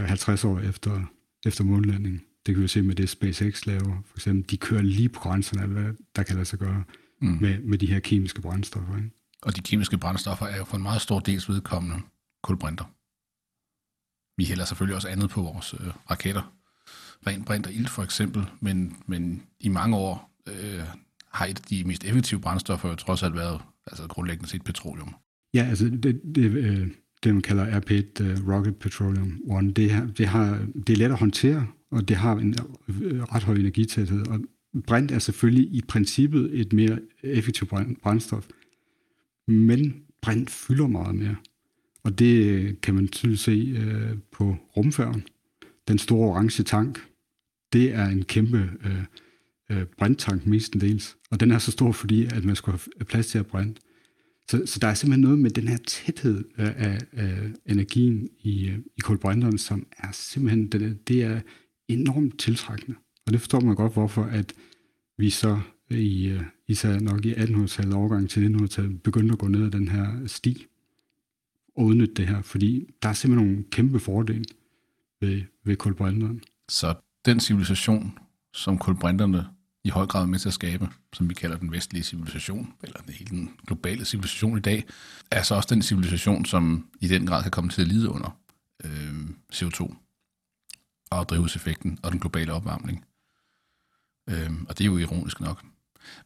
50 0.00 0.44
år 0.44 0.58
efter, 0.58 1.04
efter 1.46 1.64
månlandingen. 1.64 2.22
Det 2.46 2.54
kan 2.54 2.62
vi 2.62 2.68
se 2.68 2.82
med 2.82 2.94
det 2.94 3.08
SpaceX 3.08 3.66
laver, 3.66 4.02
for 4.06 4.16
eksempel. 4.16 4.50
De 4.50 4.56
kører 4.56 4.82
lige 4.82 5.08
på 5.08 5.20
grænserne 5.20 5.62
af, 5.62 5.68
hvad 5.68 5.94
der 6.16 6.22
kan 6.22 6.34
lade 6.34 6.44
sig 6.44 6.58
gøre 6.58 6.84
mm. 7.20 7.38
med, 7.40 7.58
med 7.58 7.78
de 7.78 7.86
her 7.86 8.00
kemiske 8.00 8.42
brændstoffer. 8.42 8.96
Ikke? 8.96 9.10
Og 9.42 9.56
de 9.56 9.60
kemiske 9.60 9.98
brændstoffer 9.98 10.46
er 10.46 10.56
jo 10.56 10.64
for 10.64 10.76
en 10.76 10.82
meget 10.82 11.02
stor 11.02 11.20
dels 11.20 11.48
vedkommende 11.48 12.00
kulbrinter. 12.42 12.84
Vi 14.36 14.44
hælder 14.44 14.64
selvfølgelig 14.64 14.96
også 14.96 15.08
andet 15.08 15.30
på 15.30 15.42
vores 15.42 15.74
øh, 15.74 15.88
raketter. 16.10 16.52
Ren 17.26 17.44
brint 17.44 17.66
og 17.66 17.72
ilt 17.72 17.90
for 17.90 18.02
eksempel, 18.02 18.46
men, 18.60 18.96
men 19.06 19.42
i 19.60 19.68
mange 19.68 19.96
år 19.96 20.35
øh, 20.48 20.80
har 21.32 21.46
et 21.46 21.58
af 21.58 21.64
de 21.70 21.84
mest 21.84 22.04
effektive 22.04 22.40
brændstoffer 22.40 22.88
jo 22.88 22.94
trods 22.94 23.22
alt 23.22 23.34
været 23.34 23.60
altså 23.86 24.06
grundlæggende 24.06 24.50
set 24.50 24.64
petroleum. 24.64 25.14
Ja, 25.54 25.66
altså 25.68 25.84
det, 25.84 26.20
det, 26.34 26.44
øh, 26.44 26.88
det 27.24 27.34
man 27.34 27.42
kalder 27.42 27.80
RP1 27.80 28.22
uh, 28.22 28.30
øh, 28.30 28.48
Rocket 28.48 28.76
Petroleum 28.76 29.40
One, 29.48 29.72
det, 29.72 29.90
har, 29.90 30.06
det, 30.06 30.26
har, 30.26 30.66
det 30.86 30.92
er 30.92 30.96
let 30.96 31.04
at 31.04 31.18
håndtere, 31.18 31.66
og 31.90 32.08
det 32.08 32.16
har 32.16 32.36
en 32.36 32.54
øh, 32.88 33.22
ret 33.22 33.42
høj 33.42 33.54
energitæthed. 33.54 34.26
Og 34.28 34.40
brint 34.86 35.10
er 35.10 35.18
selvfølgelig 35.18 35.74
i 35.74 35.82
princippet 35.88 36.60
et 36.60 36.72
mere 36.72 36.98
effektivt 37.22 37.72
brændstof, 38.02 38.46
men 39.48 40.02
brint 40.22 40.50
fylder 40.50 40.86
meget 40.86 41.14
mere. 41.14 41.36
Og 42.02 42.18
det 42.18 42.44
øh, 42.44 42.74
kan 42.82 42.94
man 42.94 43.08
tydeligt 43.08 43.40
se 43.40 43.76
på 44.32 44.56
rumfærgen. 44.76 45.22
Den 45.88 45.98
store 45.98 46.28
orange 46.28 46.62
tank, 46.62 47.06
det 47.72 47.94
er 47.94 48.06
en 48.06 48.24
kæmpe 48.24 48.70
øh, 48.84 49.04
øh, 49.70 49.84
brændtank 49.98 50.46
mestendels. 50.46 51.16
Og 51.30 51.40
den 51.40 51.50
er 51.50 51.58
så 51.58 51.70
stor, 51.70 51.92
fordi 51.92 52.24
at 52.24 52.44
man 52.44 52.56
skulle 52.56 52.78
have 52.98 53.04
plads 53.04 53.26
til 53.26 53.38
at 53.38 53.46
brænde. 53.46 53.74
Så, 54.50 54.62
så 54.66 54.78
der 54.78 54.88
er 54.88 54.94
simpelthen 54.94 55.22
noget 55.22 55.38
med 55.38 55.50
den 55.50 55.68
her 55.68 55.76
tæthed 55.76 56.44
øh, 56.58 56.72
af, 56.76 56.98
af 57.12 57.50
energien 57.66 58.28
i, 58.40 58.68
øh, 58.68 58.78
i 58.96 59.00
kulbrinterne, 59.00 59.58
som 59.58 59.86
er 59.98 60.08
simpelthen, 60.12 60.68
det, 60.68 61.08
det 61.08 61.22
er 61.22 61.40
enormt 61.88 62.38
tiltrækkende. 62.38 62.98
Og 63.26 63.32
det 63.32 63.40
forstår 63.40 63.60
man 63.60 63.76
godt, 63.76 63.92
hvorfor 63.92 64.24
at 64.24 64.52
vi 65.18 65.30
så 65.30 65.60
i, 65.90 66.38
især 66.68 67.00
nok 67.00 67.24
i 67.24 67.34
1800-tallet 67.34 67.94
overgang 67.94 68.30
til 68.30 68.54
1900-tallet 68.54 69.02
begyndte 69.02 69.32
at 69.32 69.38
gå 69.38 69.48
ned 69.48 69.64
ad 69.64 69.70
den 69.70 69.88
her 69.88 70.26
sti 70.26 70.66
og 71.76 71.84
udnytte 71.84 72.14
det 72.14 72.28
her, 72.28 72.42
fordi 72.42 72.86
der 73.02 73.08
er 73.08 73.12
simpelthen 73.12 73.48
nogle 73.48 73.64
kæmpe 73.70 73.98
fordele 73.98 74.44
ved, 75.20 75.42
ved 75.64 75.76
kulbrinterne. 75.76 76.40
Så 76.68 76.94
den 77.24 77.40
civilisation, 77.40 78.18
som 78.52 78.78
kulbrinterne 78.78 79.46
i 79.86 79.88
høj 79.88 80.06
grad 80.06 80.26
med 80.26 80.38
til 80.38 80.48
at 80.48 80.54
skabe, 80.54 80.88
som 81.12 81.28
vi 81.28 81.34
kalder 81.34 81.56
den 81.56 81.72
vestlige 81.72 82.02
civilisation, 82.02 82.74
eller 82.82 83.00
hele 83.08 83.30
den 83.30 83.50
globale 83.66 84.04
civilisation 84.04 84.58
i 84.58 84.60
dag, 84.60 84.84
er 85.30 85.42
så 85.42 85.54
også 85.54 85.74
den 85.74 85.82
civilisation, 85.82 86.44
som 86.44 86.86
i 87.00 87.08
den 87.08 87.26
grad 87.26 87.42
kan 87.42 87.50
komme 87.50 87.70
til 87.70 87.82
at 87.82 87.88
lide 87.88 88.08
under 88.10 88.38
øh, 88.84 89.14
CO2 89.54 89.94
og 91.10 91.28
drivhuseffekten 91.28 91.98
og 92.02 92.12
den 92.12 92.20
globale 92.20 92.52
opvarmning. 92.52 93.04
Øh, 94.30 94.50
og 94.68 94.78
det 94.78 94.84
er 94.84 94.88
jo 94.88 94.98
ironisk 94.98 95.40
nok. 95.40 95.64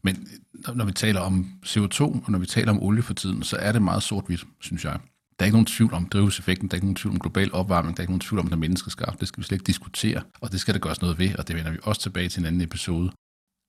Men 0.03 0.29
når 0.75 0.85
vi 0.85 0.93
taler 0.93 1.21
om 1.21 1.47
CO2, 1.67 2.03
og 2.03 2.25
når 2.29 2.39
vi 2.39 2.47
taler 2.47 2.73
om 2.73 2.83
olie 2.83 3.03
for 3.03 3.15
tiden, 3.15 3.43
så 3.43 3.57
er 3.57 3.73
det 3.73 3.83
meget 3.83 4.03
sort-hvidt, 4.03 4.47
synes 4.61 4.85
jeg. 4.85 5.01
Der 5.39 5.45
er 5.45 5.47
ikke 5.47 5.57
nogen 5.57 5.67
tvivl 5.67 5.95
om 5.95 6.09
drivhuseffekten, 6.09 6.69
der 6.69 6.75
er 6.75 6.77
ikke 6.77 6.87
nogen 6.87 6.97
tvivl 6.97 7.15
om 7.15 7.21
global 7.21 7.53
opvarmning, 7.53 7.97
der 7.97 8.01
er 8.01 8.05
ikke 8.05 8.13
nogen 8.13 8.21
tvivl 8.21 8.39
om, 8.39 8.47
at 8.47 8.51
der 8.51 8.57
er 8.57 8.61
menneskeskabt. 8.61 9.21
Det 9.21 9.29
skal 9.29 9.41
vi 9.41 9.45
slet 9.45 9.57
ikke 9.57 9.67
diskutere, 9.67 10.23
og 10.41 10.53
det 10.53 10.61
skal 10.61 10.75
der 10.75 10.81
gøres 10.81 11.01
noget 11.01 11.19
ved, 11.19 11.35
og 11.35 11.49
det 11.49 11.57
vender 11.57 11.71
vi 11.71 11.79
også 11.83 12.01
tilbage 12.01 12.29
til 12.29 12.41
en 12.41 12.47
anden 12.47 12.61
episode. 12.61 13.13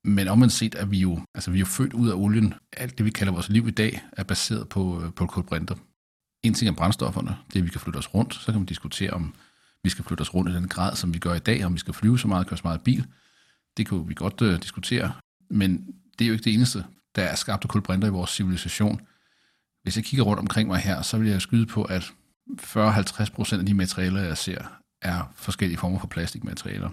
Men 0.04 0.28
omvendt 0.28 0.54
set 0.54 0.76
er 0.76 0.86
vi 0.86 1.00
jo, 1.00 1.20
altså 1.36 1.52
vi 1.52 1.58
er 1.58 1.60
jo 1.60 1.66
født 1.66 1.94
ud 1.94 2.10
af 2.10 2.14
olien. 2.14 2.54
Alt 2.74 2.98
det, 2.98 3.06
vi 3.06 3.10
kalder 3.10 3.34
vores 3.34 3.50
liv 3.50 3.68
i 3.68 3.72
dag, 3.72 4.02
er 4.12 4.24
baseret 4.24 4.70
på, 4.70 5.04
øh, 5.04 5.14
på 5.14 5.26
kulbrinter. 5.26 5.76
En 6.44 6.54
ting 6.54 6.70
er 6.70 6.76
brændstofferne, 6.76 7.38
det 7.48 7.56
er, 7.56 7.60
at 7.60 7.66
vi 7.66 7.70
kan 7.70 7.82
flytte 7.82 7.98
os 7.98 8.14
rundt. 8.14 8.34
Så 8.34 8.46
kan 8.46 8.56
man 8.56 8.66
diskutere, 8.66 9.12
om 9.12 9.34
vi 9.84 9.90
skal 9.90 10.06
flytte 10.06 10.22
os 10.22 10.34
rundt 10.34 10.52
i 10.52 10.56
den 10.56 10.68
grad, 10.68 10.96
som 10.96 11.14
vi 11.14 11.20
gør 11.20 11.34
i 11.34 11.40
dag, 11.40 11.66
om 11.66 11.74
vi 11.74 11.80
skal 11.80 11.94
flyve 11.94 12.20
så 12.20 12.28
meget, 12.28 12.48
køre 12.48 12.58
så 12.58 12.62
meget 12.64 12.82
bil. 12.82 13.06
Det 13.78 13.88
kan 13.88 14.10
vi 14.10 14.14
godt 14.14 14.42
øh, 14.42 14.62
diskutere. 14.62 15.14
Men 15.50 15.96
det 16.20 16.26
er 16.26 16.28
jo 16.28 16.34
ikke 16.34 16.44
det 16.44 16.54
eneste, 16.54 16.86
der 17.16 17.24
er 17.24 17.36
skabt 17.36 17.64
af 17.64 17.70
kulbrinter 17.70 18.08
i 18.08 18.12
vores 18.12 18.32
civilisation. 18.32 19.02
Hvis 19.84 19.96
jeg 19.96 20.06
kigger 20.06 20.24
rundt 20.24 20.40
omkring 20.40 20.68
mig 20.68 20.80
her, 20.80 21.02
så 21.02 21.18
vil 21.18 21.30
jeg 21.30 21.42
skyde 21.42 21.66
på, 21.66 21.84
at 21.84 22.14
40-50 22.62 23.32
procent 23.34 23.60
af 23.60 23.66
de 23.66 23.74
materialer, 23.74 24.22
jeg 24.22 24.38
ser, 24.38 24.82
er 25.02 25.34
forskellige 25.36 25.78
former 25.78 26.00
for 26.00 26.08
plastikmaterialer. 26.08 26.90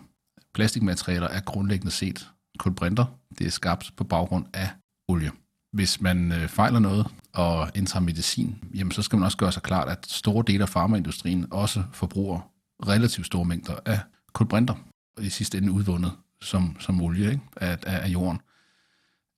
Plastikmaterialer 0.55 1.29
er 1.29 1.41
grundlæggende 1.41 1.93
set 1.93 2.29
kulbrinter. 2.59 3.05
Det 3.39 3.47
er 3.47 3.51
skabt 3.51 3.93
på 3.97 4.05
baggrund 4.05 4.47
af 4.55 4.69
olie. 5.09 5.31
Hvis 5.73 6.01
man 6.01 6.33
øh, 6.33 6.49
fejler 6.49 6.79
noget 6.79 7.07
og 7.35 7.71
indtager 7.75 8.03
medicin, 8.03 8.59
jamen 8.75 8.93
så 8.93 9.03
skal 9.03 9.19
man 9.19 9.27
også 9.27 9.39
gøre 9.39 9.53
sig 9.53 9.63
klart, 9.63 9.89
at 9.89 10.07
store 10.07 10.45
dele 10.47 10.63
af 10.63 10.69
farmaindustrien 10.69 11.47
også 11.51 11.83
forbruger 11.93 12.53
relativt 12.87 13.27
store 13.27 13.45
mængder 13.45 13.75
af 13.87 14.01
kulbrinter, 14.33 14.75
og 15.17 15.25
i 15.25 15.29
sidste 15.29 15.59
ende 15.59 15.73
udvundet 15.73 16.13
som, 16.43 16.77
som 16.81 17.03
olie 17.03 17.31
ikke? 17.31 17.43
Af, 17.57 17.79
af, 17.87 18.05
af 18.05 18.09
jorden. 18.09 18.41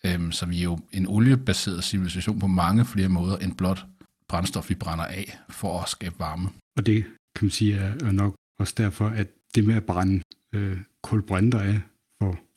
Øhm, 0.04 0.32
så 0.32 0.46
vi 0.46 0.58
er 0.58 0.62
jo 0.62 0.78
en 0.92 1.06
oliebaseret 1.06 1.84
civilisation 1.84 2.38
på 2.38 2.46
mange 2.46 2.84
flere 2.84 3.08
måder 3.08 3.36
end 3.36 3.54
blot 3.54 3.86
brændstof, 4.28 4.68
vi 4.68 4.74
brænder 4.74 5.04
af 5.04 5.38
for 5.48 5.80
at 5.80 5.88
skabe 5.88 6.14
varme. 6.18 6.48
Og 6.76 6.86
det 6.86 7.04
kan 7.34 7.44
man 7.44 7.50
sige 7.50 7.76
er 7.76 8.12
nok 8.12 8.34
også 8.58 8.74
derfor, 8.76 9.08
at 9.08 9.28
det 9.54 9.64
med 9.64 9.74
at 9.74 9.84
brænde 9.84 10.22
øh, 10.52 10.78
kulbrinter 11.02 11.60
af 11.60 11.80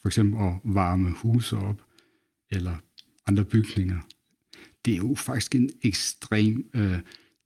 for 0.04 0.08
eksempel 0.08 0.40
at 0.48 0.54
varme 0.64 1.12
huse 1.12 1.58
op, 1.58 1.82
eller 2.52 2.76
andre 3.28 3.46
bygninger. 3.46 4.00
Det 4.86 4.94
er 4.94 4.98
jo 4.98 5.16
faktisk 5.16 5.56
en 5.56 5.70
ekstrem 5.84 6.70
øh, 6.74 7.00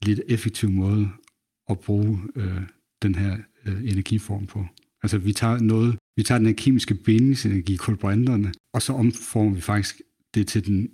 lidt 0.05 0.19
effektiv 0.27 0.69
måde 0.69 1.09
at 1.69 1.79
bruge 1.79 2.19
øh, 2.35 2.61
den 3.01 3.15
her 3.15 3.37
øh, 3.65 3.89
energiform 3.89 4.45
på. 4.45 4.65
Altså 5.03 5.17
vi 5.17 5.33
tager 5.33 5.59
noget, 5.59 5.97
vi 6.15 6.23
tager 6.23 6.39
den 6.39 6.47
her 6.47 6.53
kemiske 6.53 6.95
bindingsenergi, 6.95 7.75
kulbrinterne, 7.75 8.51
og 8.73 8.81
så 8.81 8.93
omformer 8.93 9.55
vi 9.55 9.61
faktisk 9.61 10.01
det 10.33 10.47
til 10.47 10.65
den 10.65 10.89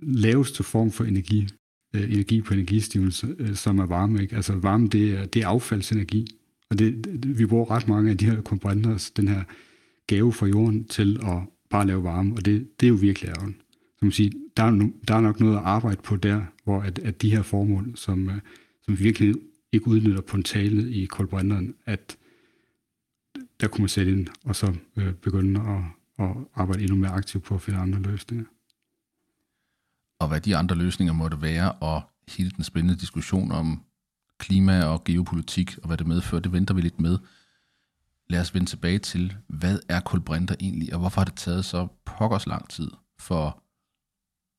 laveste 0.00 0.62
form 0.62 0.90
for 0.90 1.04
energi, 1.04 1.48
øh, 1.94 2.12
energi 2.12 2.42
på 2.42 2.54
energistivelse, 2.54 3.36
øh, 3.38 3.54
som 3.54 3.78
er 3.78 3.86
varme. 3.86 4.22
Ikke? 4.22 4.36
Altså 4.36 4.52
varme, 4.52 4.88
det 4.88 5.10
er, 5.10 5.26
det 5.26 5.42
er 5.42 5.48
affaldsenergi. 5.48 6.26
Og 6.70 6.78
det, 6.78 7.04
det, 7.04 7.38
vi 7.38 7.46
bruger 7.46 7.70
ret 7.70 7.88
mange 7.88 8.10
af 8.10 8.18
de 8.18 8.24
her 8.24 8.40
kulbrinter, 8.40 9.10
den 9.16 9.28
her 9.28 9.44
gave 10.08 10.32
fra 10.32 10.46
jorden 10.46 10.84
til 10.84 11.20
at 11.22 11.42
bare 11.70 11.86
lave 11.86 12.04
varme, 12.04 12.34
og 12.34 12.44
det, 12.44 12.80
det 12.80 12.86
er 12.86 12.90
jo 12.90 12.96
virkelig 13.00 13.28
ærgerligt. 13.28 13.58
Så 13.70 14.04
man 14.04 14.12
siger, 14.12 14.30
der, 14.56 14.62
er, 14.62 14.90
der 15.08 15.14
er 15.14 15.20
nok 15.20 15.40
noget 15.40 15.56
at 15.56 15.62
arbejde 15.64 16.02
på 16.02 16.16
der, 16.16 16.42
hvor 16.64 16.80
at, 16.80 16.98
at 16.98 17.22
de 17.22 17.30
her 17.30 17.42
formål, 17.42 17.96
som, 17.96 18.30
øh, 18.30 18.40
som 18.82 18.98
virkelig 18.98 19.34
ikke 19.72 19.88
udnytter 19.88 20.20
potentialet 20.20 20.88
i 20.88 21.04
kulbrinteren, 21.04 21.74
at 21.86 22.16
der 23.60 23.68
kunne 23.68 23.82
man 23.82 23.88
sætte 23.88 24.12
ind, 24.12 24.26
og 24.44 24.56
så 24.56 24.74
øh, 24.96 25.12
begynde 25.14 25.60
at, 25.60 25.84
at 26.26 26.36
arbejde 26.54 26.82
endnu 26.82 26.96
mere 26.96 27.10
aktivt 27.10 27.44
på 27.44 27.54
at 27.54 27.62
finde 27.62 27.78
andre 27.78 28.00
løsninger. 28.00 28.44
Og 30.20 30.28
hvad 30.28 30.40
de 30.40 30.56
andre 30.56 30.76
løsninger 30.76 31.12
måtte 31.12 31.42
være, 31.42 31.72
og 31.72 32.02
hele 32.28 32.50
den 32.50 32.64
spændende 32.64 33.00
diskussion 33.00 33.52
om 33.52 33.82
klima 34.38 34.84
og 34.84 35.04
geopolitik, 35.04 35.78
og 35.78 35.86
hvad 35.86 35.96
det 35.96 36.06
medfører, 36.06 36.40
det 36.40 36.52
venter 36.52 36.74
vi 36.74 36.80
lidt 36.80 37.00
med 37.00 37.18
lad 38.30 38.40
os 38.40 38.54
vende 38.54 38.66
tilbage 38.66 38.98
til, 38.98 39.36
hvad 39.46 39.78
er 39.88 40.00
kulbrinter 40.00 40.54
egentlig, 40.60 40.92
og 40.92 41.00
hvorfor 41.00 41.20
har 41.20 41.24
det 41.24 41.36
taget 41.36 41.64
så 41.64 41.88
pokkers 42.04 42.46
lang 42.46 42.68
tid 42.68 42.90
for 43.18 43.62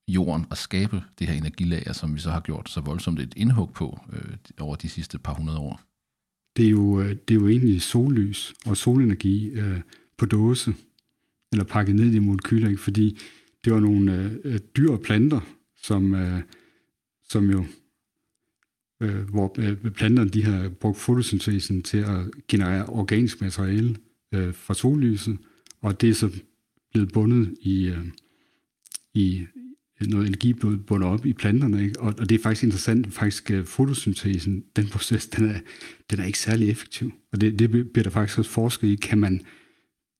jorden 0.07 0.45
at 0.51 0.57
skabe 0.57 1.03
det 1.19 1.27
her 1.27 1.33
energilager, 1.33 1.93
som 1.93 2.15
vi 2.15 2.19
så 2.19 2.31
har 2.31 2.39
gjort 2.39 2.69
så 2.69 2.81
voldsomt 2.81 3.19
et 3.19 3.33
indhug 3.37 3.73
på 3.73 3.99
øh, 4.13 4.37
over 4.59 4.75
de 4.75 4.89
sidste 4.89 5.19
par 5.19 5.33
hundrede 5.33 5.59
år? 5.59 5.81
det 6.59 6.65
er 6.65 6.69
jo, 6.69 7.01
øh, 7.01 7.09
det 7.09 7.35
er 7.35 7.39
jo 7.39 7.47
egentlig 7.47 7.81
sollys 7.81 8.53
og 8.65 8.77
solenergi 8.77 9.49
øh, 9.49 9.79
på 10.17 10.25
dåse, 10.25 10.73
eller 11.51 11.65
pakket 11.65 11.95
ned 11.95 12.13
i 12.13 12.19
molekyler, 12.19 12.69
ikke? 12.69 12.81
fordi 12.81 13.17
det 13.65 13.73
var 13.73 13.79
nogle 13.79 14.15
øh, 14.15 14.31
øh 14.43 14.59
dyr 14.77 14.91
og 14.91 15.01
planter, 15.01 15.39
som, 15.83 16.15
øh, 16.15 16.41
som 17.29 17.51
jo, 17.51 17.65
øh, 19.01 19.29
hvor 19.29 19.55
øh, 19.59 19.91
planterne 19.91 20.29
de 20.29 20.43
har 20.43 20.69
brugt 20.69 20.97
fotosyntesen 20.97 21.83
til 21.83 21.97
at 21.97 22.31
generere 22.47 22.85
organisk 22.85 23.41
materiale 23.41 23.95
øh, 24.33 24.53
fra 24.53 24.73
sollyset, 24.73 25.37
og 25.81 26.01
det 26.01 26.09
er 26.09 26.13
så 26.13 26.29
blevet 26.91 27.11
bundet 27.13 27.55
i, 27.61 27.87
øh, 27.87 28.05
i 29.13 29.45
noget 30.01 30.27
energi 30.27 30.53
blevet 30.53 30.85
bundet 30.85 31.09
op 31.09 31.25
i 31.25 31.33
planterne, 31.33 31.83
ikke? 31.83 31.99
Og, 31.99 32.13
og 32.19 32.29
det 32.29 32.39
er 32.39 32.43
faktisk 32.43 32.63
interessant, 32.63 33.13
faktisk 33.13 33.51
øh, 33.51 33.65
fotosyntesen, 33.65 34.63
den 34.75 34.87
proces, 34.87 35.27
den 35.27 35.49
er, 35.49 35.59
den 36.09 36.19
er 36.19 36.25
ikke 36.25 36.39
særlig 36.39 36.69
effektiv, 36.69 37.11
og 37.31 37.41
det, 37.41 37.59
det 37.59 37.69
bliver 37.69 38.03
der 38.03 38.09
faktisk 38.09 38.39
også 38.39 38.51
forsket 38.51 38.87
i, 38.87 38.95
kan 38.95 39.17
man, 39.17 39.41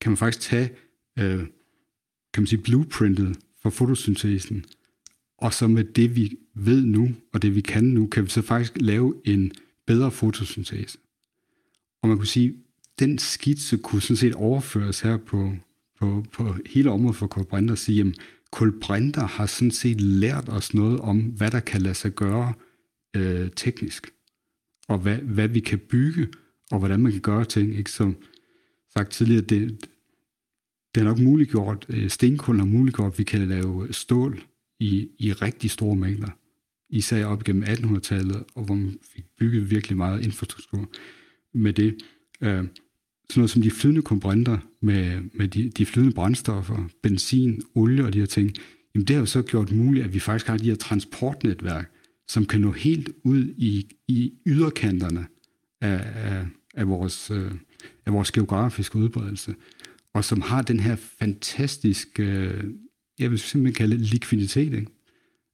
kan 0.00 0.10
man 0.10 0.16
faktisk 0.16 0.48
tage, 0.48 0.70
øh, 1.18 1.38
kan 2.34 2.42
man 2.42 2.46
sige, 2.46 2.62
blueprintet 2.62 3.38
for 3.62 3.70
fotosyntesen, 3.70 4.64
og 5.38 5.54
så 5.54 5.68
med 5.68 5.84
det, 5.84 6.16
vi 6.16 6.36
ved 6.66 6.84
nu, 6.84 7.08
og 7.32 7.42
det 7.42 7.54
vi 7.54 7.60
kan 7.60 7.84
nu, 7.84 8.06
kan 8.06 8.24
vi 8.24 8.30
så 8.30 8.42
faktisk 8.42 8.72
lave 8.76 9.14
en 9.24 9.52
bedre 9.86 10.10
fotosyntese. 10.10 10.98
Og 12.02 12.08
man 12.08 12.18
kunne 12.18 12.26
sige, 12.26 12.54
den 12.98 13.18
skitse 13.18 13.78
kunne 13.78 14.02
sådan 14.02 14.16
set 14.16 14.34
overføres 14.34 15.00
her 15.00 15.16
på, 15.16 15.52
på, 15.98 16.24
på 16.32 16.54
hele 16.66 16.90
området 16.90 17.16
for 17.16 17.26
kulbrinter 17.26 17.72
og 17.74 17.78
sige, 17.78 17.96
jamen, 17.96 18.14
kulbrinter 18.52 19.26
har 19.26 19.46
sådan 19.46 19.70
set 19.70 20.00
lært 20.00 20.48
os 20.48 20.74
noget 20.74 21.00
om, 21.00 21.20
hvad 21.20 21.50
der 21.50 21.60
kan 21.60 21.82
lade 21.82 21.94
sig 21.94 22.14
gøre 22.14 22.52
øh, 23.16 23.50
teknisk, 23.56 24.10
og 24.88 24.98
hvad, 24.98 25.16
hvad 25.16 25.48
vi 25.48 25.60
kan 25.60 25.78
bygge, 25.78 26.28
og 26.70 26.78
hvordan 26.78 27.00
man 27.00 27.12
kan 27.12 27.20
gøre 27.20 27.44
ting. 27.44 27.78
Ikke? 27.78 27.90
Som 27.90 28.16
sagt 28.96 29.10
tidligere, 29.10 29.42
det, 29.42 29.86
det 30.94 31.00
er 31.00 31.04
nok 31.04 31.18
muliggjort, 31.18 31.86
øh, 31.88 32.10
stenkul 32.10 32.58
har 32.58 32.64
muliggjort, 32.64 33.12
at 33.12 33.18
vi 33.18 33.24
kan 33.24 33.48
lave 33.48 33.92
stål 33.92 34.42
i, 34.80 35.08
i 35.18 35.32
rigtig 35.32 35.70
store 35.70 35.96
mængder, 35.96 36.30
især 36.90 37.26
op 37.26 37.44
gennem 37.44 37.62
1800-tallet, 37.62 38.44
og 38.54 38.64
hvor 38.64 38.74
man 38.74 38.98
fik 39.14 39.24
bygget 39.38 39.70
virkelig 39.70 39.96
meget 39.96 40.24
infrastruktur 40.24 40.90
med 41.54 41.72
det. 41.72 41.96
Øh, 42.40 42.64
sådan 43.30 43.40
noget 43.40 43.50
som 43.50 43.62
de 43.62 43.70
flydende 43.70 44.02
komponenter 44.02 44.58
med, 44.82 45.20
med 45.34 45.48
de, 45.48 45.68
de 45.68 45.86
flydende 45.86 46.14
brændstoffer, 46.14 46.88
benzin, 47.02 47.62
olie 47.74 48.04
og 48.04 48.12
de 48.12 48.18
her 48.18 48.26
ting, 48.26 48.52
jamen 48.94 49.06
det 49.06 49.16
har 49.16 49.20
jo 49.20 49.26
så 49.26 49.42
gjort 49.42 49.72
muligt, 49.72 50.04
at 50.04 50.14
vi 50.14 50.18
faktisk 50.18 50.46
har 50.46 50.56
de 50.56 50.64
her 50.64 50.74
transportnetværk, 50.74 51.90
som 52.28 52.46
kan 52.46 52.60
nå 52.60 52.72
helt 52.72 53.10
ud 53.24 53.54
i, 53.58 53.86
i 54.08 54.32
yderkanterne 54.46 55.26
af, 55.80 56.12
af, 56.14 56.46
af, 56.74 56.88
vores, 56.88 57.30
øh, 57.30 57.52
af 58.06 58.12
vores 58.12 58.32
geografiske 58.32 58.96
udbredelse, 58.96 59.54
og 60.14 60.24
som 60.24 60.40
har 60.40 60.62
den 60.62 60.80
her 60.80 60.96
fantastiske, 60.96 62.22
øh, 62.22 62.64
jeg 63.18 63.30
vil 63.30 63.38
simpelthen 63.38 63.74
kalde 63.74 63.98
det 63.98 64.06
likviditet. 64.06 64.74
Ikke? 64.74 64.86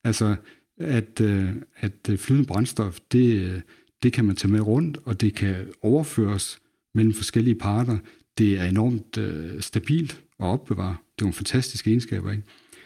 Altså, 0.04 0.36
at, 0.78 1.20
øh, 1.20 1.50
at 1.76 2.08
øh, 2.10 2.18
flydende 2.18 2.46
brændstof, 2.46 2.98
det, 3.12 3.34
øh, 3.34 3.60
det 4.02 4.12
kan 4.12 4.24
man 4.24 4.36
tage 4.36 4.52
med 4.52 4.60
rundt, 4.60 4.98
og 5.04 5.20
det 5.20 5.34
kan 5.34 5.66
overføres 5.82 6.58
mellem 6.94 7.14
forskellige 7.14 7.54
parter. 7.54 7.98
Det 8.38 8.60
er 8.60 8.64
enormt 8.64 9.18
øh, 9.18 9.60
stabilt 9.60 10.12
at 10.12 10.46
opbevare. 10.46 10.96
Det 11.16 11.22
er 11.22 11.24
nogle 11.24 11.34
fantastiske 11.34 11.90
egenskaber. 11.90 12.30
Ikke? 12.30 12.42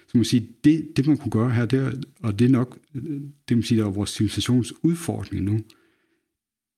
Så 0.09 0.19
man 0.19 0.25
sige, 0.25 0.49
det, 0.65 0.97
det 0.97 1.07
man 1.07 1.17
kunne 1.17 1.31
gøre 1.31 1.51
her, 1.51 1.67
det 1.67 1.79
er, 1.79 1.93
og 2.23 2.39
det 2.39 2.45
er 2.45 2.51
nok, 2.51 2.79
øh, 2.95 3.21
det 3.49 3.57
man 3.57 3.63
siger, 3.63 3.83
der 3.83 3.89
er 3.89 3.95
vores 3.95 4.11
civilisations 4.11 4.73
udfordring 4.83 5.45
nu, 5.45 5.61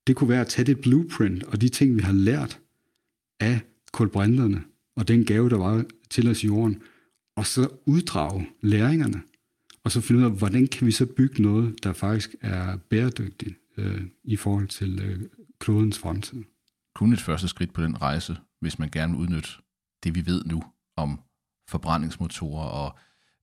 det 0.07 0.17
kunne 0.17 0.29
være 0.29 0.41
at 0.41 0.47
tage 0.47 0.67
det 0.67 0.81
blueprint 0.81 1.45
og 1.45 1.61
de 1.61 1.69
ting, 1.69 1.97
vi 1.97 2.03
har 2.03 2.13
lært 2.13 2.61
af 3.41 3.61
kulbrinterne, 3.93 4.63
og 4.97 5.09
den 5.09 5.25
gave, 5.25 5.51
der 5.51 5.57
var 5.57 5.85
til 6.11 6.29
os 6.29 6.45
i 6.45 6.47
jorden, 6.47 6.83
og 7.37 7.47
så 7.47 7.69
uddrage 7.87 8.49
læringerne, 8.61 9.23
og 9.85 9.93
så 9.93 10.01
finde 10.01 10.21
ud 10.21 10.27
af, 10.27 10.33
hvordan 10.39 10.67
kan 10.67 10.87
vi 10.87 10.93
så 10.93 11.07
bygge 11.07 11.43
noget, 11.43 11.85
der 11.85 11.93
faktisk 11.93 12.35
er 12.41 12.77
bæredygtigt 12.77 13.59
øh, 13.77 14.03
i 14.25 14.37
forhold 14.37 14.69
til 14.69 15.01
øh, 15.03 15.21
klodens 15.59 15.99
fremtid 15.99 16.43
kun 16.95 17.13
et 17.13 17.21
første 17.21 17.49
skridt 17.49 17.73
på 17.73 17.83
den 17.83 18.03
rejse, 18.03 18.37
hvis 18.61 18.79
man 18.79 18.91
gerne 18.91 19.13
vil 19.13 19.21
udnytte 19.21 19.49
det, 20.05 20.15
vi 20.15 20.27
ved 20.27 20.45
nu 20.45 20.63
om 20.97 21.21
forbrændingsmotorer 21.69 22.65
og 22.65 22.99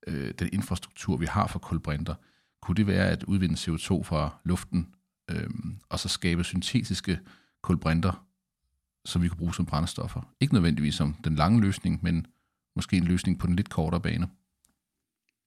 øh, 0.06 0.34
den 0.38 0.48
infrastruktur, 0.52 1.16
vi 1.16 1.26
har 1.26 1.46
for 1.46 1.58
kulbrinter. 1.58 2.14
Kunne 2.62 2.76
det 2.76 2.86
være 2.86 3.08
at 3.08 3.22
udvinde 3.22 3.54
CO2 3.54 4.02
fra 4.02 4.40
luften, 4.44 4.94
øh, 5.30 5.50
og 5.88 5.98
så 5.98 6.08
skabe 6.08 6.44
syntetiske 6.44 7.20
kulbrinter, 7.62 8.26
som 9.04 9.22
vi 9.22 9.28
kunne 9.28 9.38
bruge 9.38 9.54
som 9.54 9.66
brændstoffer? 9.66 10.34
Ikke 10.40 10.54
nødvendigvis 10.54 10.94
som 10.94 11.14
den 11.14 11.34
lange 11.34 11.60
løsning, 11.60 12.00
men 12.02 12.26
måske 12.76 12.96
en 12.96 13.04
løsning 13.04 13.38
på 13.38 13.46
den 13.46 13.56
lidt 13.56 13.70
kortere 13.70 14.00
bane. 14.00 14.28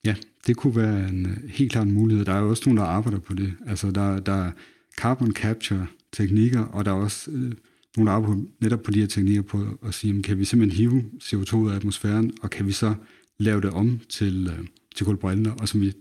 Ja, 0.04 0.14
det 0.46 0.56
kunne 0.56 0.76
være 0.76 1.08
en 1.08 1.26
øh, 1.26 1.36
helt 1.36 1.74
helt 1.74 1.76
en 1.76 1.92
mulighed. 1.92 2.24
Der 2.24 2.32
er 2.32 2.40
jo 2.40 2.48
også 2.48 2.62
nogen, 2.66 2.76
der 2.76 2.84
arbejder 2.84 3.18
på 3.18 3.34
det. 3.34 3.54
Altså, 3.66 3.90
der, 3.90 4.20
der 4.20 4.32
er 4.32 4.52
carbon 4.98 5.32
capture 5.32 5.86
teknikker, 6.12 6.60
og 6.60 6.84
der 6.84 6.90
er 6.90 6.96
også 6.96 7.30
øh, 7.30 7.52
nogle 7.96 8.10
arbejder 8.10 8.36
på, 8.36 8.42
netop 8.60 8.82
på 8.82 8.90
de 8.90 9.00
her 9.00 9.06
teknikker 9.06 9.42
på 9.42 9.78
at 9.86 9.94
sige, 9.94 10.22
kan 10.22 10.38
vi 10.38 10.44
simpelthen 10.44 10.78
hive 10.78 11.04
CO2 11.22 11.56
ud 11.56 11.70
af 11.70 11.76
atmosfæren, 11.76 12.32
og 12.42 12.50
kan 12.50 12.66
vi 12.66 12.72
så 12.72 12.94
lave 13.38 13.60
det 13.60 13.70
om 13.70 14.00
til, 14.08 14.46
øh, 14.46 14.66
til 14.96 15.06
kulbrinter, 15.06 15.52
og 15.52 15.68
som 15.68 15.80
vi 15.80 15.92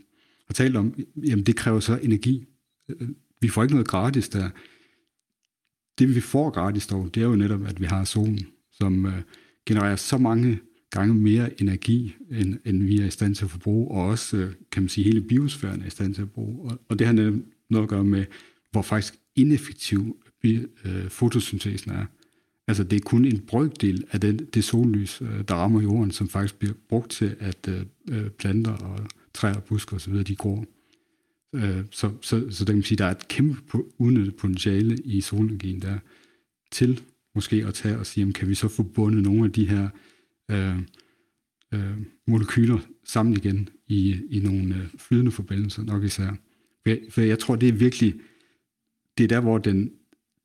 har 0.48 0.53
talt 0.53 0.75
om, 0.75 0.93
jamen 1.27 1.45
det 1.45 1.55
kræver 1.55 1.79
så 1.79 2.00
energi. 2.01 2.48
Øh, 2.89 3.10
vi 3.41 3.48
får 3.48 3.63
ikke 3.63 3.75
noget 3.75 3.88
gratis 3.88 4.29
der. 4.29 4.50
Det 6.00 6.15
vi 6.15 6.22
får 6.22 6.50
gratis 6.50 6.88
dog, 6.88 7.15
det 7.15 7.24
er 7.24 7.27
jo 7.27 7.36
netop, 7.36 7.65
at 7.65 7.81
vi 7.81 7.86
har 7.86 8.03
solen, 8.03 8.45
som 8.72 9.05
øh, 9.05 9.22
genererer 9.65 9.95
så 9.95 10.17
mange 10.17 10.60
gange 10.93 11.13
mere 11.13 11.62
energi, 11.62 12.15
end, 12.31 12.57
end 12.65 12.83
vi 12.83 13.01
er 13.01 13.05
i 13.05 13.09
stand 13.09 13.35
til 13.35 13.45
at 13.45 13.51
forbruge, 13.51 13.91
og 13.91 14.05
også, 14.05 14.38
øh, 14.38 14.51
kan 14.71 14.83
man 14.83 14.89
sige, 14.89 15.05
hele 15.05 15.21
biosfæren 15.21 15.81
er 15.81 15.85
i 15.85 15.89
stand 15.89 16.15
til 16.15 16.21
at 16.21 16.31
bruge. 16.31 16.71
Og, 16.71 16.79
og 16.89 17.00
det 17.00 17.07
har 17.07 17.13
netop 17.13 17.33
noget 17.69 17.83
at 17.83 17.89
gøre 17.89 18.03
med, 18.03 18.25
hvor 18.71 18.81
faktisk 18.81 19.13
ineffektiv 19.35 20.17
øh, 20.43 21.09
fotosyntesen 21.09 21.91
er. 21.91 22.05
Altså 22.67 22.83
det 22.83 22.95
er 22.95 23.03
kun 23.05 23.25
en 23.25 23.39
brøkdel 23.39 24.03
af 24.12 24.21
den, 24.21 24.38
det 24.53 24.63
sollys, 24.63 25.21
øh, 25.21 25.43
der 25.47 25.55
rammer 25.55 25.81
jorden, 25.81 26.12
som 26.12 26.29
faktisk 26.29 26.59
bliver 26.59 26.73
brugt 26.89 27.12
til, 27.12 27.35
at 27.39 27.67
øh, 27.67 27.81
øh 28.09 28.29
planter 28.29 28.71
og 28.71 29.00
træer 29.33 29.55
og 29.55 29.63
busker 29.63 29.95
osv., 29.95 30.23
de 30.23 30.35
går. 30.35 30.65
Øh, 31.53 31.83
så, 31.91 32.12
så, 32.21 32.45
så 32.50 32.59
det 32.59 32.67
kan 32.67 32.75
man 32.75 32.83
sige, 32.83 32.97
der 32.97 33.05
er 33.05 33.12
et 33.12 33.27
kæmpe 33.27 33.83
udnyttet 33.97 34.35
potentiale 34.35 34.97
i 35.05 35.21
solenergien 35.21 35.81
der, 35.81 35.97
til 36.71 37.01
måske 37.35 37.65
at 37.67 37.73
tage 37.73 37.97
og 37.97 38.05
sige, 38.05 38.21
jamen, 38.21 38.33
kan 38.33 38.50
vi 38.50 38.55
så 38.55 38.67
få 38.67 38.83
bundet 38.83 39.23
nogle 39.23 39.45
af 39.45 39.51
de 39.51 39.69
her 39.69 39.89
øh, 40.51 40.77
øh, 41.73 41.97
molekyler 42.27 42.79
sammen 43.05 43.33
igen 43.33 43.69
i, 43.88 44.19
i 44.29 44.39
nogle 44.39 44.75
øh, 44.75 44.88
flydende 44.97 45.31
forbindelser 45.31 45.83
nok 45.83 46.03
især. 46.03 46.29
For 46.83 46.89
jeg, 46.89 47.00
for 47.09 47.21
jeg 47.21 47.39
tror, 47.39 47.55
det 47.55 47.69
er 47.69 47.73
virkelig, 47.73 48.15
det 49.17 49.23
er 49.23 49.27
der, 49.27 49.39
hvor 49.39 49.57
den, 49.57 49.91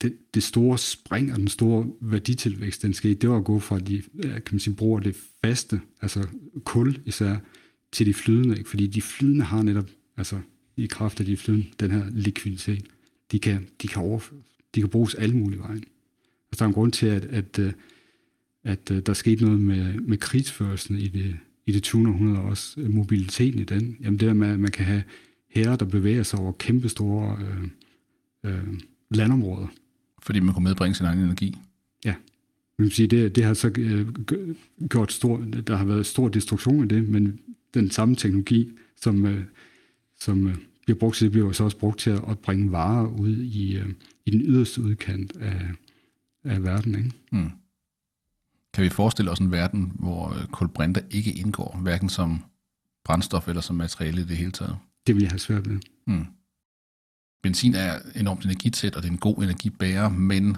det, 0.03 0.17
det 0.35 0.43
store 0.43 0.79
spring 0.79 1.33
og 1.33 1.39
den 1.39 1.49
store 1.49 1.91
værditilvækst, 2.01 2.83
den 2.83 2.95
skete, 2.95 3.15
det 3.15 3.31
var 3.31 3.37
at 3.37 3.45
gå 3.45 3.59
fra 3.59 3.79
de, 3.79 4.03
øh, 4.25 4.33
kan 4.33 4.43
man 4.53 4.61
sige, 4.61 4.75
bruger 4.75 5.01
det 5.01 5.17
faste, 5.45 5.81
altså 6.01 6.29
kul 6.65 6.99
især, 7.05 7.37
til 7.93 8.07
de 8.07 8.15
flydende, 8.15 8.59
ikke? 8.59 8.71
fordi 8.71 8.87
de 8.87 9.03
flydende 9.03 9.45
har 9.45 9.63
netop, 9.63 9.91
altså 10.17 10.41
i 10.77 10.87
kraft 10.87 11.21
af 11.21 11.27
de 11.27 11.37
flydende, 11.37 11.67
den 11.81 11.91
her 11.91 12.11
likviditet, 12.11 12.85
de 13.33 13.39
kan, 13.39 13.69
de 13.83 13.89
kan 13.89 14.03
overføres, 14.03 14.45
de 14.75 14.81
kan 14.81 14.89
bruges 14.89 15.15
alle 15.15 15.37
mulige 15.37 15.61
veje. 15.61 15.77
Altså 15.77 16.59
der 16.59 16.63
er 16.63 16.67
en 16.67 16.75
grund 16.75 16.93
til, 16.93 17.07
at, 17.07 17.25
at, 17.25 17.59
øh, 17.59 17.73
at, 18.65 18.91
øh, 18.91 19.03
der 19.07 19.13
skete 19.13 19.45
noget 19.45 19.61
med, 19.61 19.95
med 19.95 20.19
krigsførelsen 20.19 20.99
i 20.99 21.09
det, 21.09 21.37
i 21.67 21.73
det 21.73 21.83
20. 21.83 22.09
århundrede, 22.09 22.45
også 22.45 22.81
mobiliteten 22.81 23.61
i 23.61 23.65
den. 23.65 23.97
Jamen 24.01 24.21
det 24.21 24.29
der 24.29 24.35
med, 24.35 24.49
at 24.49 24.61
man 24.61 24.71
kan 24.71 24.85
have 24.85 25.03
herrer, 25.51 25.77
der 25.77 25.85
bevæger 25.85 26.23
sig 26.23 26.39
over 26.39 26.53
kæmpestore 26.53 27.39
øh, 27.41 27.69
øh, 28.53 28.81
landområder, 29.11 29.67
fordi 30.23 30.41
man 30.41 30.55
kunne 30.55 30.65
medbringe 30.65 30.95
sin 30.95 31.07
egen 31.07 31.19
energi. 31.19 31.57
Ja. 32.05 32.15
Man 32.79 32.89
kan 32.89 32.95
sige, 32.95 33.07
det, 33.07 33.37
det 33.37 33.45
har 33.45 33.55
så 33.55 33.71
øh, 33.79 34.09
gjort 34.89 35.13
stor, 35.13 35.37
der 35.67 35.77
har 35.77 35.85
været 35.85 36.07
stor 36.07 36.29
destruktion 36.29 36.83
af 36.83 36.89
det, 36.89 37.09
men 37.09 37.41
den 37.75 37.91
samme 37.91 38.15
teknologi, 38.17 38.71
som, 38.97 39.27
øh, 39.27 39.45
som 40.21 40.47
øh, 40.47 40.55
bliver 40.85 40.99
brugt 40.99 41.17
til 41.17 41.25
det, 41.25 41.33
bliver 41.33 41.53
så 41.53 41.65
også 41.65 41.79
brugt 41.79 41.99
til 41.99 42.11
at 42.11 42.39
bringe 42.43 42.73
varer 42.73 43.07
ud 43.07 43.37
i, 43.37 43.83
i 44.27 44.31
den 44.31 44.41
yderste 44.41 44.83
udkant 44.83 45.37
af, 45.37 45.61
af 46.45 46.63
verden. 46.63 46.95
Ikke? 46.95 47.11
Mm. 47.33 47.51
Kan 48.79 48.85
vi 48.85 48.91
forestille 48.91 49.31
os 49.31 49.39
en 49.39 49.53
verden, 49.53 49.93
hvor 49.95 50.37
kulbrinter 50.53 51.01
ikke 51.11 51.33
indgår, 51.33 51.79
hverken 51.83 52.09
som 52.09 52.45
brændstof 53.05 53.49
eller 53.49 53.61
som 53.61 53.77
materiale 53.77 54.21
i 54.21 54.25
det 54.25 54.37
hele 54.37 54.53
taget? 54.53 54.77
Det 55.07 55.15
vil 55.15 55.23
jeg 55.23 55.31
have 55.31 55.39
svært 55.39 55.69
ved. 55.71 55.81
Mm 56.07 56.27
benzin 57.43 57.75
er 57.75 57.99
enormt 58.15 58.45
energitæt, 58.45 58.97
og 58.97 59.03
det 59.03 59.09
er 59.09 59.13
en 59.13 59.19
god 59.19 59.43
energibærer, 59.43 60.09
men 60.09 60.57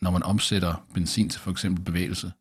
når 0.00 0.10
man 0.10 0.22
omsætter 0.22 0.86
benzin 0.94 1.28
til 1.28 1.40
for 1.40 1.50
eksempel 1.50 1.84
bevægelse, 1.84 2.32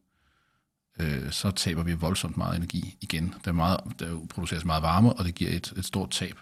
øh, 0.99 1.31
så 1.31 1.51
taber 1.51 1.83
vi 1.83 1.93
voldsomt 1.93 2.37
meget 2.37 2.57
energi 2.57 2.97
igen. 3.01 3.33
Der, 3.45 3.51
er 3.51 3.55
meget, 3.55 3.79
der 3.99 4.25
produceres 4.29 4.65
meget 4.65 4.83
varme, 4.83 5.13
og 5.13 5.25
det 5.25 5.35
giver 5.35 5.51
et, 5.51 5.73
et 5.77 5.85
stort 5.85 6.09
tab. 6.09 6.39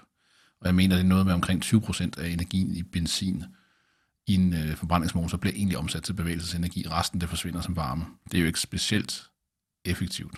Og 0.59 0.67
jeg 0.67 0.75
mener, 0.75 0.95
det 0.95 1.03
er 1.03 1.07
noget 1.07 1.25
med 1.25 1.33
omkring 1.33 1.65
20% 1.65 2.21
af 2.21 2.29
energien 2.29 2.75
i 2.75 2.83
benzin 2.83 3.43
i 4.27 4.35
en 4.35 4.53
øh, 4.53 4.75
forbrændingsmotor 4.75 5.37
bliver 5.37 5.55
egentlig 5.55 5.77
omsat 5.77 6.03
til 6.03 6.13
bevægelsesenergi. 6.13 6.87
Resten 6.87 7.21
det 7.21 7.29
forsvinder 7.29 7.61
som 7.61 7.75
varme. 7.75 8.05
Det 8.31 8.37
er 8.37 8.41
jo 8.41 8.47
ikke 8.47 8.59
specielt 8.59 9.23
effektivt. 9.85 10.37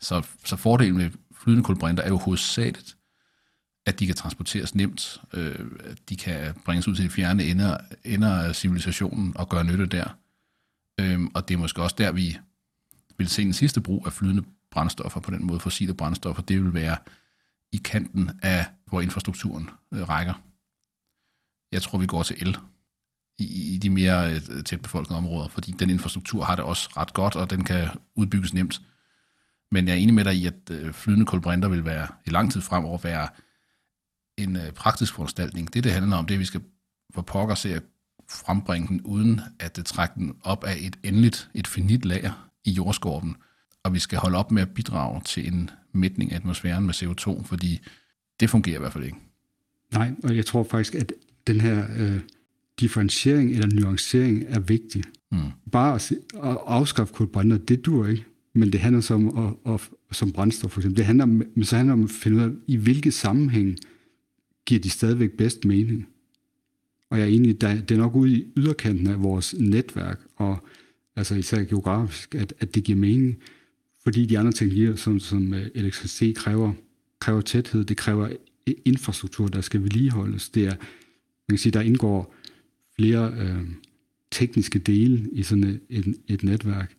Så, 0.00 0.26
så 0.44 0.56
fordelen 0.56 0.96
med 0.96 1.10
flydende 1.34 1.64
kulbrinter 1.64 2.02
er 2.02 2.08
jo 2.08 2.16
hovedsageligt, 2.16 2.96
at 3.86 4.00
de 4.00 4.06
kan 4.06 4.14
transporteres 4.14 4.74
nemt, 4.74 5.20
øh, 5.32 5.70
at 5.84 6.08
de 6.08 6.16
kan 6.16 6.54
bringes 6.64 6.88
ud 6.88 6.94
til 6.94 7.04
de 7.04 7.10
fjerne 7.10 7.44
ender, 7.44 7.78
ender 8.04 8.34
af 8.34 8.56
civilisationen 8.56 9.36
og 9.36 9.48
gøre 9.48 9.64
nytte 9.64 9.86
der. 9.86 10.16
Øh, 11.00 11.20
og 11.34 11.48
det 11.48 11.54
er 11.54 11.58
måske 11.58 11.82
også 11.82 11.96
der, 11.98 12.12
vi 12.12 12.38
vil 13.18 13.28
se 13.28 13.44
den 13.44 13.52
sidste 13.52 13.80
brug 13.80 14.06
af 14.06 14.12
flydende 14.12 14.44
brændstoffer 14.70 15.20
på 15.20 15.30
den 15.30 15.46
måde, 15.46 15.60
fossile 15.60 15.94
brændstoffer, 15.94 16.42
det 16.42 16.64
vil 16.64 16.74
være 16.74 16.96
i 17.72 17.76
kanten 17.76 18.30
af, 18.42 18.66
hvor 18.86 19.00
infrastrukturen 19.00 19.70
øh, 19.92 20.08
rækker. 20.08 20.34
Jeg 21.74 21.82
tror, 21.82 21.98
vi 21.98 22.06
går 22.06 22.22
til 22.22 22.36
el 22.42 22.56
i, 23.38 23.74
i 23.74 23.78
de 23.78 23.90
mere 23.90 24.34
øh, 24.34 24.64
tæt 24.64 24.82
befolkede 24.82 25.16
områder, 25.16 25.48
fordi 25.48 25.72
den 25.72 25.90
infrastruktur 25.90 26.44
har 26.44 26.56
det 26.56 26.64
også 26.64 26.88
ret 26.96 27.14
godt, 27.14 27.36
og 27.36 27.50
den 27.50 27.64
kan 27.64 27.88
udbygges 28.14 28.54
nemt. 28.54 28.80
Men 29.70 29.88
jeg 29.88 29.92
er 29.92 29.98
enig 29.98 30.14
med 30.14 30.24
dig 30.24 30.34
i, 30.34 30.46
at 30.46 30.70
øh, 30.70 30.92
flydende 30.92 31.26
kulbrinter 31.26 31.68
vil 31.68 31.84
være 31.84 32.06
i 32.26 32.30
lang 32.30 32.52
tid 32.52 32.60
fremover 32.60 32.98
være 32.98 33.28
en 34.38 34.56
øh, 34.56 34.72
praktisk 34.72 35.14
foranstaltning. 35.14 35.74
Det, 35.74 35.84
det 35.84 35.92
handler 35.92 36.16
om, 36.16 36.26
det 36.26 36.34
er, 36.34 36.36
at 36.36 36.40
vi 36.40 36.44
skal 36.44 36.60
for 37.14 37.22
pokker 37.22 37.54
se 37.54 37.74
at 37.74 37.82
frembringe 38.30 38.88
den, 38.88 39.00
uden 39.00 39.40
at 39.60 39.76
det 39.76 39.86
trækker 39.86 40.14
den 40.14 40.36
op 40.42 40.64
af 40.64 40.76
et 40.80 40.96
endeligt, 41.02 41.50
et 41.54 41.66
finit 41.66 42.04
lager 42.04 42.50
i 42.64 42.70
jordskorpen. 42.70 43.36
Og 43.82 43.94
vi 43.94 43.98
skal 43.98 44.18
holde 44.18 44.38
op 44.38 44.50
med 44.50 44.62
at 44.62 44.74
bidrage 44.74 45.20
til 45.24 45.46
en 45.46 45.70
mætning 45.92 46.32
af 46.32 46.36
atmosfæren 46.36 46.86
med 46.86 46.94
CO2, 46.94 47.42
fordi 47.42 47.80
det 48.40 48.50
fungerer 48.50 48.76
i 48.76 48.80
hvert 48.80 48.92
fald 48.92 49.04
ikke. 49.04 49.18
Nej, 49.92 50.12
og 50.24 50.36
jeg 50.36 50.46
tror 50.46 50.66
faktisk, 50.70 50.94
at 50.94 51.12
den 51.46 51.60
her 51.60 51.86
øh, 51.98 52.20
differentiering 52.80 53.50
eller 53.52 53.66
nuancering 53.66 54.44
er 54.48 54.60
vigtig. 54.60 55.02
Mm. 55.32 55.38
Bare 55.72 55.94
at, 55.94 56.12
at 56.42 56.58
afskaffe 56.66 57.14
kulbrænder, 57.14 57.58
det 57.58 57.86
dur 57.86 58.06
ikke. 58.06 58.24
Men 58.54 58.72
det 58.72 58.80
handler 58.80 59.00
så 59.00 59.14
om, 59.14 59.56
at, 59.66 59.72
at, 59.74 59.80
som 60.12 60.32
brændstof 60.32 60.70
for 60.70 60.80
eksempel. 60.80 60.96
Det 60.96 61.04
handler 61.04 61.24
om, 61.24 61.42
men 61.54 61.64
så 61.64 61.76
handler 61.76 61.92
om 61.92 62.04
at 62.04 62.10
finde 62.10 62.36
ud 62.36 62.42
af, 62.42 62.50
i 62.66 62.76
hvilke 62.76 63.10
sammenhæng 63.10 63.76
giver 64.66 64.80
de 64.80 64.90
stadigvæk 64.90 65.30
bedst 65.30 65.64
mening. 65.64 66.06
Og 67.10 67.18
jeg 67.18 67.24
er 67.24 67.30
enig, 67.30 67.60
det 67.60 67.90
er 67.90 67.96
nok 67.96 68.14
ude 68.14 68.32
i 68.32 68.46
yderkanten 68.56 69.06
af 69.06 69.22
vores 69.22 69.54
netværk, 69.58 70.20
og 70.36 70.66
altså 71.16 71.34
især 71.34 71.64
geografisk, 71.64 72.34
at, 72.34 72.54
at 72.60 72.74
det 72.74 72.84
giver 72.84 72.98
mening. 72.98 73.36
Fordi 74.02 74.26
de 74.26 74.38
andre 74.38 74.52
teknologier, 74.52 74.96
som, 74.96 75.20
som 75.20 75.54
øh, 75.54 75.66
elektricitet 75.74 76.36
kræver, 76.36 76.72
kræver 77.20 77.40
tæthed, 77.40 77.84
det 77.84 77.96
kræver 77.96 78.28
infrastruktur, 78.84 79.48
der 79.48 79.60
skal 79.60 79.82
vedligeholdes. 79.82 80.48
Det 80.48 80.66
er, 80.66 80.74
man 81.48 81.56
kan 81.56 81.58
sige, 81.58 81.72
der 81.72 81.80
indgår 81.80 82.34
flere 82.96 83.34
øh, 83.38 83.64
tekniske 84.30 84.78
dele 84.78 85.28
i 85.32 85.42
sådan 85.42 85.80
et, 85.88 86.14
et, 86.28 86.42
netværk, 86.42 86.96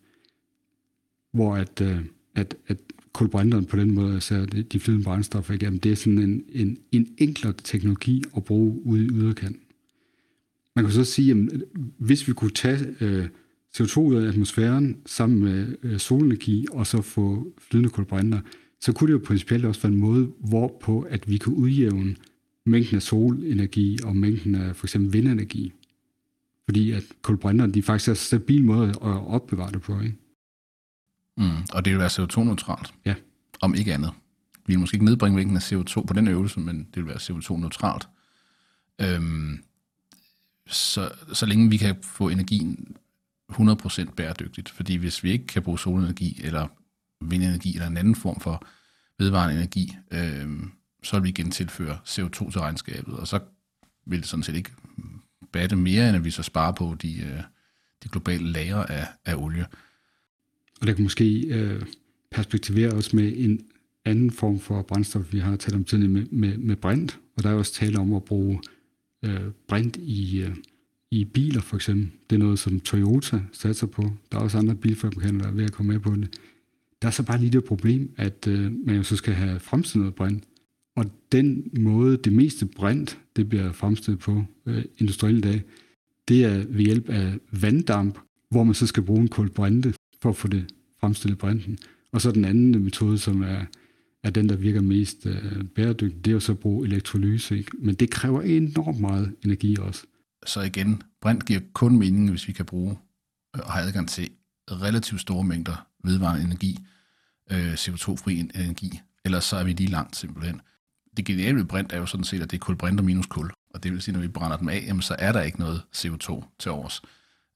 hvor 1.32 1.56
at, 1.56 1.80
øh, 1.80 1.98
at, 2.34 2.56
at 2.66 2.78
kulbrinteren 3.12 3.64
på 3.64 3.76
den 3.76 3.90
måde, 3.90 4.14
altså 4.14 4.46
de 4.72 4.80
flydende 4.80 5.04
brændstoffer 5.04 5.54
igennem, 5.54 5.80
det 5.80 5.92
er 5.92 5.96
sådan 5.96 6.18
en, 6.18 6.44
en, 6.48 6.78
en 6.92 7.14
enklere 7.18 7.54
teknologi 7.64 8.22
at 8.36 8.44
bruge 8.44 8.86
ude 8.86 9.04
i 9.04 9.08
yderkanten. 9.08 9.62
Man 10.76 10.84
kan 10.84 10.94
så 10.94 11.04
sige, 11.04 11.30
at 11.30 11.62
hvis 11.98 12.28
vi 12.28 12.32
kunne 12.32 12.50
tage 12.50 12.96
øh, 13.00 13.26
CO2 13.76 13.98
ud 14.00 14.14
af 14.14 14.28
atmosfæren 14.28 14.96
sammen 15.06 15.40
med 15.40 15.76
øh, 15.82 15.98
solenergi, 15.98 16.66
og 16.70 16.86
så 16.86 17.02
få 17.02 17.52
flydende 17.58 17.90
kulbrinter, 17.90 18.40
så 18.80 18.92
kunne 18.92 19.08
det 19.08 19.12
jo 19.12 19.24
principielt 19.24 19.64
også 19.64 19.82
være 19.82 19.92
en 19.92 19.98
måde, 19.98 20.32
hvorpå 20.40 21.00
at 21.00 21.30
vi 21.30 21.36
kan 21.36 21.52
udjævne 21.52 22.16
mængden 22.66 22.96
af 22.96 23.02
solenergi 23.02 23.98
og 24.04 24.16
mængden 24.16 24.54
af 24.54 24.76
for 24.76 24.86
eksempel 24.86 25.12
vindenergi. 25.12 25.72
Fordi 26.64 26.90
at 26.90 27.02
kulbrinter, 27.22 27.66
de 27.66 27.82
faktisk 27.82 28.08
er 28.08 28.12
en 28.12 28.16
stabil 28.16 28.64
måde 28.64 28.88
at 28.88 29.26
opbevare 29.26 29.72
det 29.72 29.82
på. 29.82 30.00
Ikke? 30.00 30.16
Mm, 31.36 31.50
og 31.72 31.84
det 31.84 31.92
vil 31.92 32.00
være 32.00 32.08
CO2-neutralt. 32.08 32.94
Ja. 33.04 33.14
Om 33.60 33.74
ikke 33.74 33.94
andet. 33.94 34.10
Vi 34.66 34.72
vil 34.72 34.80
måske 34.80 34.94
ikke 34.94 35.04
nedbringe 35.04 35.36
mængden 35.36 35.56
af 35.56 35.72
CO2 35.72 36.04
på 36.04 36.14
den 36.14 36.28
øvelse, 36.28 36.60
men 36.60 36.78
det 36.78 36.96
vil 36.96 37.06
være 37.06 37.16
CO2-neutralt. 37.16 38.08
Øhm, 39.00 39.58
så, 40.66 41.10
så 41.32 41.46
længe 41.46 41.70
vi 41.70 41.76
kan 41.76 41.96
få 42.02 42.28
energien 42.28 42.96
100% 43.52 44.14
bæredygtigt. 44.14 44.68
Fordi 44.68 44.96
hvis 44.96 45.24
vi 45.24 45.30
ikke 45.30 45.46
kan 45.46 45.62
bruge 45.62 45.78
solenergi, 45.78 46.40
eller 46.44 46.66
vindenergi, 47.20 47.74
eller 47.74 47.86
en 47.86 47.96
anden 47.96 48.14
form 48.14 48.40
for 48.40 48.66
vedvarende 49.18 49.54
energi, 49.54 49.96
øh, 50.10 50.48
så 51.02 51.16
vil 51.16 51.24
vi 51.24 51.28
igen 51.28 51.50
tilføre 51.50 51.98
CO2 52.04 52.50
til 52.50 52.60
regnskabet, 52.60 53.14
og 53.14 53.28
så 53.28 53.40
vil 54.06 54.18
det 54.18 54.28
sådan 54.28 54.42
set 54.42 54.56
ikke 54.56 54.70
batte 55.52 55.76
mere, 55.76 56.08
end 56.08 56.16
at 56.16 56.24
vi 56.24 56.30
så 56.30 56.42
sparer 56.42 56.72
på 56.72 56.96
de, 57.02 57.20
øh, 57.20 57.42
de 58.02 58.08
globale 58.08 58.52
lager 58.52 58.82
af, 58.82 59.06
af 59.24 59.34
olie. 59.34 59.66
Og 60.80 60.86
det 60.86 60.96
kan 60.96 61.02
måske 61.02 61.40
øh, 61.40 61.82
perspektivere 62.30 62.92
os 62.92 63.12
med 63.12 63.32
en 63.36 63.60
anden 64.04 64.30
form 64.30 64.60
for 64.60 64.82
brændstof, 64.82 65.32
vi 65.32 65.38
har 65.38 65.56
talt 65.56 65.74
om 65.74 65.84
tidligere 65.84 66.12
med, 66.12 66.26
med, 66.30 66.58
med 66.58 66.76
brint, 66.76 67.18
og 67.36 67.42
der 67.42 67.50
er 67.50 67.54
også 67.54 67.72
tale 67.72 67.98
om 67.98 68.14
at 68.14 68.24
bruge 68.24 68.60
øh, 69.22 69.40
brint 69.68 69.96
i, 69.96 70.42
øh, 70.42 70.56
i 71.10 71.24
biler 71.24 71.60
for 71.60 71.76
eksempel. 71.76 72.10
Det 72.30 72.36
er 72.36 72.40
noget, 72.40 72.58
som 72.58 72.80
Toyota 72.80 73.40
satser 73.52 73.86
på. 73.86 74.10
Der 74.32 74.38
er 74.38 74.42
også 74.42 74.58
andre 74.58 74.74
bilfabrikanter, 74.74 75.42
der 75.42 75.48
er 75.48 75.54
ved 75.54 75.64
at 75.64 75.72
komme 75.72 75.92
med 75.92 76.00
på 76.00 76.14
det. 76.14 76.38
Der 77.02 77.08
er 77.08 77.12
så 77.12 77.22
bare 77.22 77.38
lige 77.38 77.50
det 77.50 77.64
problem, 77.64 78.14
at 78.16 78.46
øh, 78.46 78.72
man 78.86 78.96
jo 78.96 79.02
så 79.02 79.16
skal 79.16 79.34
have 79.34 79.60
fremstillet 79.60 80.04
noget 80.04 80.14
brint. 80.14 80.44
Og 80.96 81.04
den 81.32 81.70
måde, 81.78 82.16
det 82.16 82.32
meste 82.32 82.66
brint, 82.66 83.18
det 83.36 83.48
bliver 83.48 83.72
fremstillet 83.72 84.20
på 84.20 84.44
øh, 84.66 84.84
industrielle 84.98 85.40
dag, 85.40 85.62
det 86.28 86.44
er 86.44 86.64
ved 86.68 86.84
hjælp 86.84 87.08
af 87.08 87.38
vanddamp, 87.52 88.18
hvor 88.50 88.64
man 88.64 88.74
så 88.74 88.86
skal 88.86 89.02
bruge 89.02 89.20
en 89.20 89.28
kulbrinte 89.28 89.94
for 90.22 90.28
at 90.28 90.36
få 90.36 90.48
det 90.48 90.72
fremstillet 91.00 91.38
brinten. 91.38 91.78
Og 92.12 92.20
så 92.20 92.30
den 92.30 92.44
anden 92.44 92.84
metode, 92.84 93.18
som 93.18 93.42
er, 93.42 93.64
er 94.22 94.30
den, 94.30 94.48
der 94.48 94.56
virker 94.56 94.80
mest 94.80 95.26
øh, 95.26 95.64
bæredygtig, 95.64 96.24
det 96.24 96.30
er 96.30 96.34
jo 96.34 96.40
så 96.40 96.52
at 96.52 96.58
bruge 96.58 96.86
elektrolyse. 96.86 97.58
Ikke? 97.58 97.70
Men 97.78 97.94
det 97.94 98.10
kræver 98.10 98.42
enormt 98.42 99.00
meget 99.00 99.34
energi 99.44 99.76
også. 99.80 100.06
Så 100.46 100.62
igen, 100.62 101.02
brint 101.20 101.46
giver 101.46 101.60
kun 101.72 101.98
mening, 101.98 102.30
hvis 102.30 102.48
vi 102.48 102.52
kan 102.52 102.64
bruge 102.64 102.98
øh, 103.56 103.62
og 103.64 103.72
have 103.72 103.86
adgang 103.86 104.08
til 104.08 104.30
relativt 104.70 105.20
store 105.20 105.44
mængder 105.44 105.86
vedvarende 106.04 106.44
energi, 106.44 106.78
øh, 107.52 107.74
CO2-fri 107.74 108.38
energi, 108.54 109.00
ellers 109.24 109.44
så 109.44 109.56
er 109.56 109.64
vi 109.64 109.72
lige 109.72 109.90
langt 109.90 110.16
simpelthen. 110.16 110.60
Det 111.16 111.24
geniale 111.24 111.56
ved 111.56 111.64
brint 111.64 111.92
er 111.92 111.98
jo 111.98 112.06
sådan 112.06 112.24
set, 112.24 112.42
at 112.42 112.50
det 112.50 112.56
er 112.56 112.64
kulbrinter 112.64 113.04
minus 113.04 113.26
kul, 113.26 113.50
og 113.74 113.82
det 113.82 113.92
vil 113.92 114.02
sige, 114.02 114.12
at 114.12 114.16
når 114.16 114.22
vi 114.22 114.28
brænder 114.28 114.56
dem 114.56 114.68
af, 114.68 114.84
jamen, 114.86 115.02
så 115.02 115.16
er 115.18 115.32
der 115.32 115.42
ikke 115.42 115.58
noget 115.58 115.82
CO2 115.96 116.44
til 116.58 116.70
års. 116.70 117.02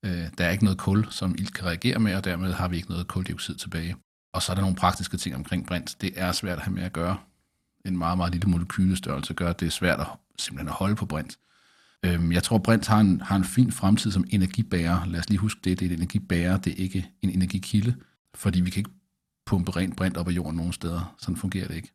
Øh, 0.05 0.27
der 0.39 0.45
er 0.45 0.51
ikke 0.51 0.65
noget 0.65 0.79
kul, 0.79 1.07
som 1.11 1.35
ilt 1.39 1.55
kan 1.55 1.67
reagere 1.67 1.99
med, 1.99 2.15
og 2.15 2.25
dermed 2.25 2.53
har 2.53 2.69
vi 2.69 2.77
ikke 2.77 2.91
noget 2.91 3.09
koldioxid 3.09 3.55
tilbage. 3.55 3.97
Og 4.33 4.43
så 4.43 4.53
er 4.53 4.55
der 4.55 4.63
nogle 4.63 4.77
praktiske 4.77 5.17
ting 5.17 5.37
omkring 5.37 5.67
brint. 5.67 5.97
Det 6.01 6.13
er 6.17 6.33
svært 6.33 6.59
at 6.59 6.65
have 6.65 6.75
med 6.75 6.83
at 6.83 6.93
gøre. 6.93 7.17
En 7.85 7.99
meget, 7.99 8.17
meget 8.17 8.33
lille 8.33 8.51
molekylestørrelse 8.51 9.35
gør, 9.35 9.51
at 9.51 9.61
det 9.61 9.67
er 9.67 9.71
svært 9.71 10.01
at 10.01 10.07
simpelthen 10.39 10.69
at 10.69 10.75
holde 10.75 10.95
på 10.95 11.07
brint. 11.07 11.39
Øhm, 12.05 12.33
jeg 12.33 12.43
tror, 12.43 12.59
brint 12.59 12.87
har 12.87 13.01
en, 13.01 13.21
har 13.21 13.37
en 13.37 13.45
fin 13.45 13.73
fremtid 13.73 14.11
som 14.11 14.25
energibærer. 14.31 15.07
Lad 15.07 15.21
os 15.21 15.29
lige 15.29 15.39
huske 15.39 15.61
det. 15.65 15.81
Det 15.81 15.87
er 15.87 15.91
et 15.91 15.97
energibærer, 15.97 16.57
det 16.57 16.73
er 16.73 16.77
ikke 16.77 17.11
en 17.23 17.31
energikilde. 17.31 17.95
Fordi 18.35 18.61
vi 18.61 18.71
kan 18.71 18.81
ikke 18.81 18.91
pumpe 19.47 19.71
rent 19.71 19.97
brint 19.97 20.17
op 20.17 20.29
af 20.29 20.33
jorden 20.33 20.57
nogen 20.57 20.73
steder. 20.73 21.15
Sådan 21.19 21.37
fungerer 21.37 21.67
det 21.69 21.77
ikke. 21.77 21.93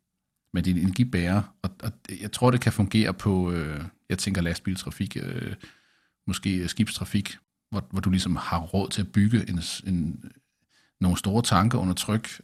Men 0.55 0.65
det 0.65 0.71
er 0.71 0.75
en 0.75 0.81
energibærer, 0.81 1.41
og, 1.61 1.69
og 1.83 1.91
jeg 2.21 2.31
tror, 2.31 2.51
det 2.51 2.61
kan 2.61 2.73
fungere 2.73 3.13
på, 3.13 3.51
øh, 3.51 3.83
jeg 4.09 4.17
tænker 4.17 4.41
lastbiltrafik, 4.41 5.17
øh, 5.21 5.53
måske 6.27 6.67
skibstrafik, 6.67 7.37
hvor, 7.69 7.87
hvor 7.91 8.01
du 8.01 8.09
ligesom 8.09 8.35
har 8.35 8.59
råd 8.59 8.89
til 8.89 9.01
at 9.01 9.11
bygge 9.11 9.49
en, 9.49 9.61
en, 9.87 10.23
nogle 11.01 11.17
store 11.17 11.41
tanker 11.41 11.77
under 11.77 11.93
tryk. 11.93 12.41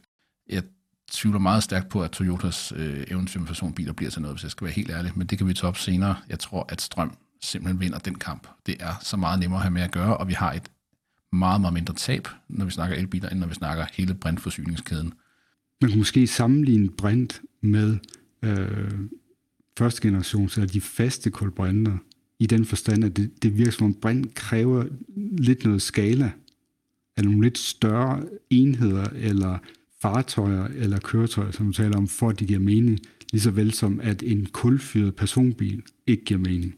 Jeg 0.48 0.62
tvivler 1.10 1.40
meget 1.40 1.62
stærkt 1.62 1.88
på, 1.88 2.02
at 2.02 2.10
Toyotas 2.10 2.72
øh, 2.76 3.04
eventyr 3.08 3.40
med 3.40 3.46
personbiler 3.46 3.92
bliver 3.92 4.10
til 4.10 4.22
noget, 4.22 4.36
hvis 4.36 4.42
jeg 4.42 4.50
skal 4.50 4.64
være 4.64 4.74
helt 4.74 4.90
ærlig, 4.90 5.12
men 5.16 5.26
det 5.26 5.38
kan 5.38 5.46
vi 5.46 5.54
tage 5.54 5.68
op 5.68 5.78
senere. 5.78 6.16
Jeg 6.28 6.38
tror, 6.38 6.66
at 6.68 6.80
strøm 6.80 7.16
simpelthen 7.42 7.80
vinder 7.80 7.98
den 7.98 8.14
kamp. 8.14 8.48
Det 8.66 8.76
er 8.80 8.94
så 9.00 9.16
meget 9.16 9.40
nemmere 9.40 9.58
at 9.58 9.62
have 9.62 9.74
med 9.74 9.82
at 9.82 9.92
gøre, 9.92 10.16
og 10.16 10.28
vi 10.28 10.32
har 10.32 10.52
et 10.52 10.70
meget, 11.32 11.60
meget 11.60 11.74
mindre 11.74 11.94
tab, 11.94 12.28
når 12.48 12.64
vi 12.64 12.70
snakker 12.70 12.96
elbiler, 12.96 13.28
end 13.28 13.38
når 13.38 13.46
vi 13.46 13.54
snakker 13.54 13.86
hele 13.92 14.14
brintforsyningskæden. 14.14 15.14
Man 15.82 15.90
kunne 15.90 15.98
måske 15.98 16.26
sammenligne 16.26 16.90
brint 16.90 17.42
med 17.60 17.96
øh, 18.42 18.92
første 19.78 20.02
generations, 20.02 20.56
eller 20.56 20.68
de 20.68 20.80
faste 20.80 21.30
kulbrinter, 21.30 21.98
i 22.38 22.46
den 22.46 22.64
forstand, 22.64 23.04
at 23.04 23.16
det, 23.16 23.42
det 23.42 23.58
virker 23.58 23.70
som 23.72 23.86
om 23.86 23.94
brint 23.94 24.34
kræver 24.34 24.84
lidt 25.38 25.64
noget 25.64 25.82
skala, 25.82 26.32
eller 27.16 27.30
nogle 27.30 27.42
lidt 27.42 27.58
større 27.58 28.24
enheder, 28.50 29.04
eller 29.14 29.58
fartøjer, 30.00 30.64
eller 30.64 30.98
køretøjer, 30.98 31.50
som 31.50 31.66
du 31.66 31.72
taler 31.72 31.96
om, 31.96 32.08
for 32.08 32.28
at 32.28 32.40
de 32.40 32.46
giver 32.46 32.60
mening, 32.60 32.98
lige 33.32 33.42
så 33.42 33.50
vel 33.50 33.72
som 33.72 34.00
at 34.02 34.22
en 34.22 34.46
kulfyret 34.46 35.14
personbil 35.14 35.82
ikke 36.06 36.24
giver 36.24 36.40
mening. 36.40 36.74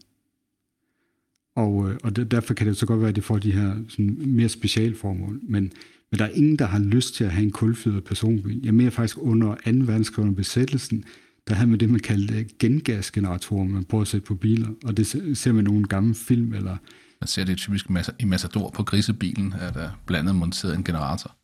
Og, 1.56 1.90
øh, 1.90 1.96
og 2.02 2.30
derfor 2.30 2.54
kan 2.54 2.66
det 2.66 2.76
så 2.76 2.86
godt 2.86 3.00
være, 3.00 3.08
at 3.08 3.16
det 3.16 3.24
får 3.24 3.38
de 3.38 3.52
her 3.52 3.76
sådan, 3.88 4.22
mere 4.26 4.48
specialformål. 4.48 5.40
Men, 5.42 5.72
men 6.14 6.18
der 6.18 6.24
er 6.24 6.30
ingen, 6.30 6.56
der 6.56 6.66
har 6.66 6.78
lyst 6.78 7.14
til 7.14 7.24
at 7.24 7.30
have 7.30 7.42
en 7.42 7.52
kulfyret 7.52 8.04
personbil. 8.04 8.60
Jeg 8.64 8.74
mener 8.74 8.90
faktisk 8.90 9.18
under 9.18 9.54
2. 9.54 9.60
verdenskrig 9.64 10.22
under 10.22 10.34
besættelsen, 10.34 11.04
der 11.48 11.54
havde 11.54 11.70
man 11.70 11.80
det, 11.80 11.90
man 11.90 12.00
kaldte 12.00 12.44
gengasgeneratorer, 12.58 13.64
man 13.64 13.84
prøver 13.84 14.02
at 14.02 14.08
sætte 14.08 14.26
på 14.26 14.34
biler, 14.34 14.68
og 14.84 14.96
det 14.96 15.06
ser 15.38 15.52
man 15.52 15.64
i 15.64 15.68
nogle 15.70 15.84
gamle 15.84 16.14
film, 16.14 16.54
eller... 16.54 16.76
Man 17.20 17.28
ser 17.28 17.44
det 17.44 17.56
typisk 17.56 17.86
i 18.18 18.24
Matador 18.24 18.70
på 18.70 18.82
grisebilen, 18.82 19.52
at 19.52 19.74
der 19.74 19.90
blandet 20.06 20.34
monteret 20.34 20.74
en 20.74 20.84
generator. 20.84 21.36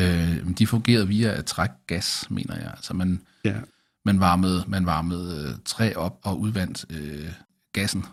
Øh, 0.00 0.50
de 0.58 0.66
fungerede 0.66 1.08
via 1.08 1.38
at 1.38 1.44
trække 1.44 1.74
gas, 1.86 2.30
mener 2.30 2.56
jeg. 2.56 2.70
Altså 2.70 2.94
man, 2.94 3.20
ja. 3.44 3.56
man 4.04 4.20
varmede, 4.20 4.64
man 4.68 4.86
varmede 4.86 5.48
øh, 5.48 5.54
træ 5.64 5.92
op 5.96 6.18
og 6.24 6.40
udvandt 6.40 6.84
øh, 6.90 7.28
gassen. 7.72 8.04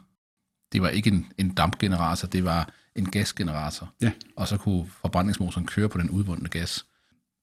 Det 0.73 0.81
var 0.81 0.89
ikke 0.89 1.09
en, 1.09 1.25
en 1.37 1.49
dampgenerator, 1.49 2.27
det 2.27 2.43
var 2.43 2.73
en 2.95 3.11
gasgenerator. 3.11 3.93
Ja. 4.01 4.11
Og 4.35 4.47
så 4.47 4.57
kunne 4.57 4.87
forbrændingsmotoren 4.87 5.67
køre 5.67 5.89
på 5.89 5.97
den 5.97 6.09
udvundne 6.09 6.49
gas. 6.49 6.85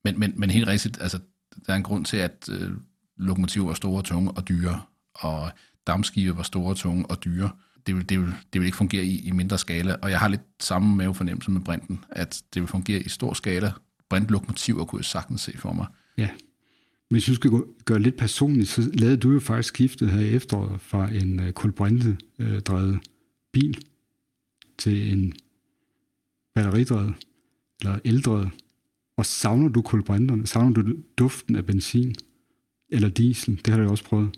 Men, 0.05 0.21
men, 0.21 0.33
men 0.37 0.51
helt 0.51 0.67
rigtigt, 0.67 0.99
altså, 1.01 1.19
der 1.67 1.73
er 1.73 1.77
en 1.77 1.83
grund 1.83 2.05
til, 2.05 2.17
at 2.17 2.49
øh, 2.53 2.71
lokomotiver 3.17 3.67
var 3.67 3.75
store, 3.75 4.03
tunge 4.03 4.31
og 4.31 4.49
dyre, 4.49 4.83
og 5.15 5.51
dampskibe 5.87 6.37
var 6.37 6.43
store, 6.43 6.75
tunge 6.75 7.07
og 7.07 7.25
dyre. 7.25 7.51
Det 7.87 7.97
vil, 7.97 8.09
det 8.09 8.21
vil, 8.21 8.35
det 8.53 8.61
vil 8.61 8.67
ikke 8.67 8.77
fungere 8.77 9.05
i, 9.05 9.21
i 9.21 9.31
mindre 9.31 9.59
skala, 9.59 9.97
og 10.03 10.11
jeg 10.11 10.19
har 10.19 10.29
lidt 10.29 10.43
samme 10.61 10.97
mavefornemmelse 10.97 11.51
med 11.51 11.61
Brinten, 11.61 12.05
at 12.11 12.43
det 12.55 12.63
vil 12.63 12.69
fungere 12.69 13.01
i 13.01 13.09
stor 13.09 13.35
skala. 13.35 13.73
Brintlokomotiver 14.11 14.85
kunne 14.85 15.01
jeg 15.01 15.05
sagtens 15.05 15.41
se 15.41 15.59
for 15.59 15.73
mig. 15.73 15.87
Ja. 16.19 16.29
Hvis 17.11 17.25
du 17.25 17.35
skal 17.35 17.51
gøre 17.85 17.99
lidt 17.99 18.17
personligt, 18.17 18.69
så 18.69 18.91
lavede 18.95 19.17
du 19.17 19.33
jo 19.33 19.41
faktisk 19.41 19.69
skiftet 19.69 20.11
her 20.11 20.21
i 20.21 20.31
efteråret 20.31 20.81
fra 20.81 21.11
en 21.11 21.41
uh, 21.41 21.51
kulbrinte-drevet 21.51 22.93
uh, 22.93 22.99
bil 23.53 23.85
til 24.79 25.13
en 25.13 25.33
batteridrevet 26.55 27.15
eller 27.81 27.99
eldrevet. 28.05 28.51
Og 29.17 29.27
savner 29.27 29.69
du 29.69 29.83
kulbrinterne? 29.83 30.47
Savner 30.47 30.83
du 30.83 30.95
duften 31.19 31.57
af 31.57 31.67
benzin 31.67 32.15
eller 32.89 33.09
diesel? 33.09 33.61
Det 33.65 33.75
har 33.75 33.81
du 33.81 33.91
også 33.91 34.05
prøvet. 34.05 34.37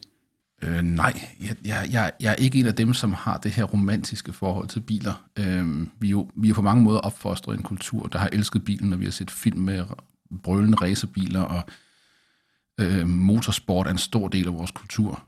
Øh, 0.63 0.83
nej, 0.83 1.21
jeg, 1.41 1.57
jeg, 1.65 1.89
jeg, 1.93 2.13
jeg 2.21 2.31
er 2.31 2.37
ikke 2.37 2.61
en 2.61 2.67
af 2.67 2.75
dem, 2.75 2.95
som 2.95 3.13
har 3.13 3.39
det 3.39 3.51
her 3.51 3.65
romantiske 3.65 4.33
forhold 4.33 4.69
til 4.69 4.81
biler. 4.81 5.29
Øh, 5.39 5.87
vi, 6.01 6.07
er 6.07 6.11
jo, 6.11 6.31
vi 6.35 6.51
er 6.51 6.55
på 6.55 6.63
mange 6.63 6.83
måder 6.83 6.99
opfostret 6.99 7.57
en 7.57 7.63
kultur, 7.63 8.07
der 8.07 8.19
har 8.19 8.29
elsket 8.33 8.65
bilen, 8.65 8.91
når 8.91 8.97
vi 8.97 9.05
har 9.05 9.13
set 9.13 9.31
film 9.31 9.59
med 9.59 9.85
brølende 10.43 10.77
racerbiler, 10.77 11.41
og 11.41 11.63
øh, 12.81 13.09
motorsport 13.09 13.87
er 13.87 13.91
en 13.91 13.99
stor 13.99 14.29
del 14.29 14.47
af 14.47 14.55
vores 14.55 14.71
kultur. 14.71 15.25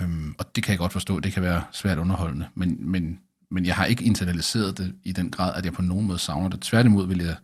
Øh, 0.00 0.08
og 0.38 0.56
det 0.56 0.64
kan 0.64 0.70
jeg 0.70 0.78
godt 0.78 0.92
forstå, 0.92 1.20
det 1.20 1.32
kan 1.32 1.42
være 1.42 1.62
svært 1.72 1.98
underholdende, 1.98 2.48
men, 2.54 2.90
men, 2.90 3.20
men 3.50 3.66
jeg 3.66 3.74
har 3.74 3.84
ikke 3.84 4.04
internaliseret 4.04 4.78
det 4.78 4.94
i 5.04 5.12
den 5.12 5.30
grad, 5.30 5.54
at 5.54 5.64
jeg 5.64 5.72
på 5.72 5.82
nogen 5.82 6.06
måde 6.06 6.18
savner 6.18 6.48
det. 6.48 6.60
Tværtimod 6.60 7.06
vil 7.06 7.18
jeg 7.18 7.36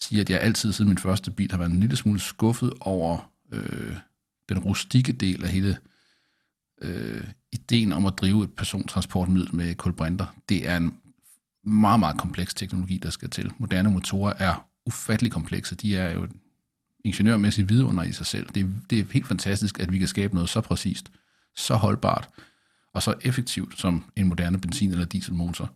sige, 0.00 0.20
at 0.20 0.30
jeg 0.30 0.40
altid 0.40 0.72
siden 0.72 0.88
min 0.88 0.98
første 0.98 1.30
bil 1.30 1.50
har 1.50 1.58
været 1.58 1.70
en 1.70 1.80
lille 1.80 1.96
smule 1.96 2.20
skuffet 2.20 2.72
over 2.80 3.30
øh, 3.52 3.96
den 4.48 4.58
rustikke 4.58 5.12
del 5.12 5.44
af 5.44 5.50
hele 5.50 5.78
øh, 6.82 7.24
ideen 7.52 7.92
om 7.92 8.06
at 8.06 8.18
drive 8.18 8.44
et 8.44 8.52
persontransportmiddel 8.52 9.54
med 9.54 9.74
kulbrinter, 9.74 10.26
det 10.48 10.68
er 10.68 10.76
en 10.76 10.94
meget, 11.64 12.00
meget 12.00 12.18
kompleks 12.18 12.54
teknologi, 12.54 12.98
der 12.98 13.10
skal 13.10 13.30
til. 13.30 13.52
Moderne 13.58 13.90
motorer 13.90 14.32
er 14.38 14.66
ufattelig 14.86 15.32
komplekse. 15.32 15.74
De 15.74 15.96
er 15.96 16.10
jo 16.12 16.28
ingeniørmæssigt 17.04 17.68
vidunder 17.68 18.02
i 18.02 18.12
sig 18.12 18.26
selv. 18.26 18.48
Det 18.54 18.74
det 18.90 18.98
er 18.98 19.04
helt 19.10 19.26
fantastisk, 19.26 19.80
at 19.80 19.92
vi 19.92 19.98
kan 19.98 20.08
skabe 20.08 20.34
noget 20.34 20.50
så 20.50 20.60
præcist, 20.60 21.10
så 21.56 21.74
holdbart 21.74 22.28
og 22.94 23.02
så 23.02 23.14
effektivt 23.22 23.78
som 23.78 24.04
en 24.16 24.28
moderne 24.28 24.58
benzin- 24.58 24.92
eller 24.92 25.04
dieselmotor. 25.04 25.74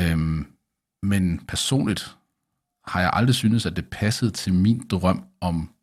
Øhm, 0.00 0.46
men 1.02 1.46
personligt 1.48 2.16
har 2.86 3.00
jeg 3.00 3.10
aldrig 3.12 3.34
syntes, 3.34 3.66
at 3.66 3.76
det 3.76 3.90
passede 3.90 4.30
til 4.30 4.54
min 4.54 4.86
drøm 4.88 5.24
om 5.40 5.74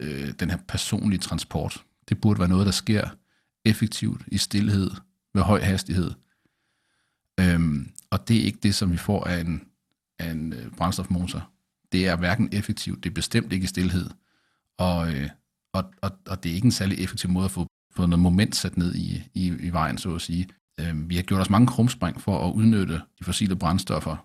øh, 0.00 0.32
den 0.40 0.50
her 0.50 0.58
personlige 0.68 1.20
transport. 1.20 1.84
Det 2.08 2.20
burde 2.20 2.38
være 2.38 2.48
noget, 2.48 2.66
der 2.66 2.72
sker 2.72 3.08
effektivt, 3.64 4.22
i 4.26 4.38
stillhed, 4.38 4.90
med 5.34 5.42
høj 5.42 5.60
hastighed. 5.60 6.10
Øhm, 7.40 7.92
og 8.10 8.28
det 8.28 8.36
er 8.36 8.44
ikke 8.44 8.58
det, 8.62 8.74
som 8.74 8.92
vi 8.92 8.96
får 8.96 9.24
af 9.24 9.40
en, 9.40 9.68
af 10.18 10.30
en 10.30 10.52
øh, 10.52 10.70
brændstofmotor. 10.70 11.50
Det 11.92 12.06
er 12.06 12.16
hverken 12.16 12.48
effektivt, 12.52 13.04
det 13.04 13.10
er 13.10 13.14
bestemt 13.14 13.52
ikke 13.52 13.64
i 13.64 13.66
stillhed, 13.66 14.10
og, 14.78 15.14
øh, 15.14 15.30
og, 15.72 15.92
og, 16.02 16.10
og 16.26 16.42
det 16.42 16.50
er 16.50 16.54
ikke 16.54 16.64
en 16.64 16.72
særlig 16.72 16.98
effektiv 17.04 17.30
måde 17.30 17.44
at 17.44 17.50
få, 17.50 17.66
fået 17.94 18.08
noget 18.08 18.22
moment 18.22 18.56
sat 18.56 18.76
ned 18.76 18.94
i, 18.94 19.22
i, 19.34 19.46
i 19.60 19.70
vejen, 19.70 19.98
så 19.98 20.14
at 20.14 20.20
sige. 20.20 20.48
Øh, 20.80 21.10
vi 21.10 21.16
har 21.16 21.22
gjort 21.22 21.40
os 21.40 21.50
mange 21.50 21.66
krumspring 21.66 22.20
for 22.20 22.48
at 22.48 22.52
udnytte 22.52 23.00
de 23.18 23.24
fossile 23.24 23.56
brændstoffer 23.56 24.16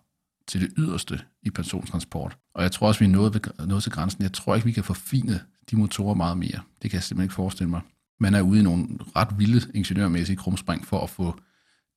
til 0.47 0.61
det 0.61 0.69
yderste 0.77 1.19
i 1.43 1.49
persontransport. 1.49 2.37
Og 2.55 2.63
jeg 2.63 2.71
tror 2.71 2.87
også, 2.87 2.99
vi 2.99 3.05
er 3.05 3.09
nået, 3.09 3.33
ved, 3.33 3.67
nået 3.67 3.83
til 3.83 3.91
grænsen. 3.91 4.23
Jeg 4.23 4.33
tror 4.33 4.55
ikke, 4.55 4.65
vi 4.65 4.71
kan 4.71 4.83
forfine 4.83 5.39
de 5.71 5.75
motorer 5.75 6.13
meget 6.13 6.37
mere. 6.37 6.59
Det 6.81 6.91
kan 6.91 6.93
jeg 6.93 7.03
simpelthen 7.03 7.25
ikke 7.25 7.33
forestille 7.33 7.69
mig. 7.69 7.81
Man 8.19 8.33
er 8.33 8.41
ude 8.41 8.59
i 8.59 8.63
nogle 8.63 8.87
ret 9.15 9.39
vilde 9.39 9.71
ingeniørmæssige 9.73 10.37
krumspring 10.37 10.85
for 10.85 11.03
at 11.03 11.09
få 11.09 11.39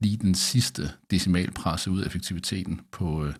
lige 0.00 0.16
den 0.16 0.35
sidste 0.35 0.90
decimalpresse 1.11 1.90
ud 1.90 2.00
af 2.00 2.06
effektiviteten 2.06 2.80
på, 2.92 3.24
øh, 3.24 3.35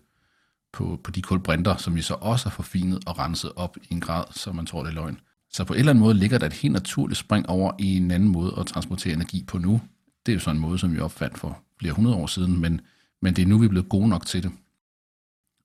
på, 0.73 0.99
på 1.03 1.11
de 1.11 1.21
kulbrinter, 1.21 1.77
som 1.77 1.95
vi 1.95 2.01
så 2.01 2.13
også 2.13 2.49
har 2.49 2.55
forfinet 2.55 2.99
og 3.07 3.19
renset 3.19 3.51
op 3.55 3.77
i 3.77 3.87
en 3.93 4.01
grad, 4.01 4.23
så 4.31 4.51
man 4.51 4.65
tror, 4.65 4.83
det 4.83 4.89
er 4.89 4.93
løgn. 4.93 5.19
Så 5.51 5.63
på 5.63 5.73
en 5.73 5.79
eller 5.79 5.89
anden 5.89 6.03
måde 6.03 6.13
ligger 6.13 6.37
der 6.37 6.45
et 6.45 6.53
helt 6.53 6.73
naturligt 6.73 7.17
spring 7.17 7.49
over 7.49 7.71
i 7.79 7.97
en 7.97 8.11
anden 8.11 8.29
måde 8.29 8.53
at 8.57 8.65
transportere 8.65 9.13
energi 9.13 9.43
på 9.43 9.57
nu. 9.57 9.81
Det 10.25 10.31
er 10.31 10.33
jo 10.33 10.39
sådan 10.39 10.55
en 10.55 10.61
måde, 10.61 10.79
som 10.79 10.93
vi 10.93 10.99
opfandt 10.99 11.37
for 11.37 11.63
flere 11.79 11.93
hundrede 11.93 12.15
år 12.15 12.27
siden, 12.27 12.61
men, 12.61 12.81
men 13.21 13.35
det 13.35 13.41
er 13.41 13.47
nu, 13.47 13.57
vi 13.57 13.65
er 13.65 13.69
blevet 13.69 13.89
gode 13.89 14.09
nok 14.09 14.25
til 14.25 14.43
det. 14.43 14.51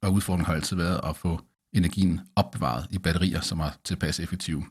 Og 0.02 0.12
udfordringen 0.12 0.46
har 0.46 0.54
altid 0.54 0.76
været 0.76 1.00
at 1.04 1.16
få 1.16 1.40
energien 1.72 2.20
opbevaret 2.36 2.86
i 2.90 2.98
batterier, 2.98 3.40
som 3.40 3.60
er 3.60 3.70
tilpas 3.84 4.20
effektive. 4.20 4.64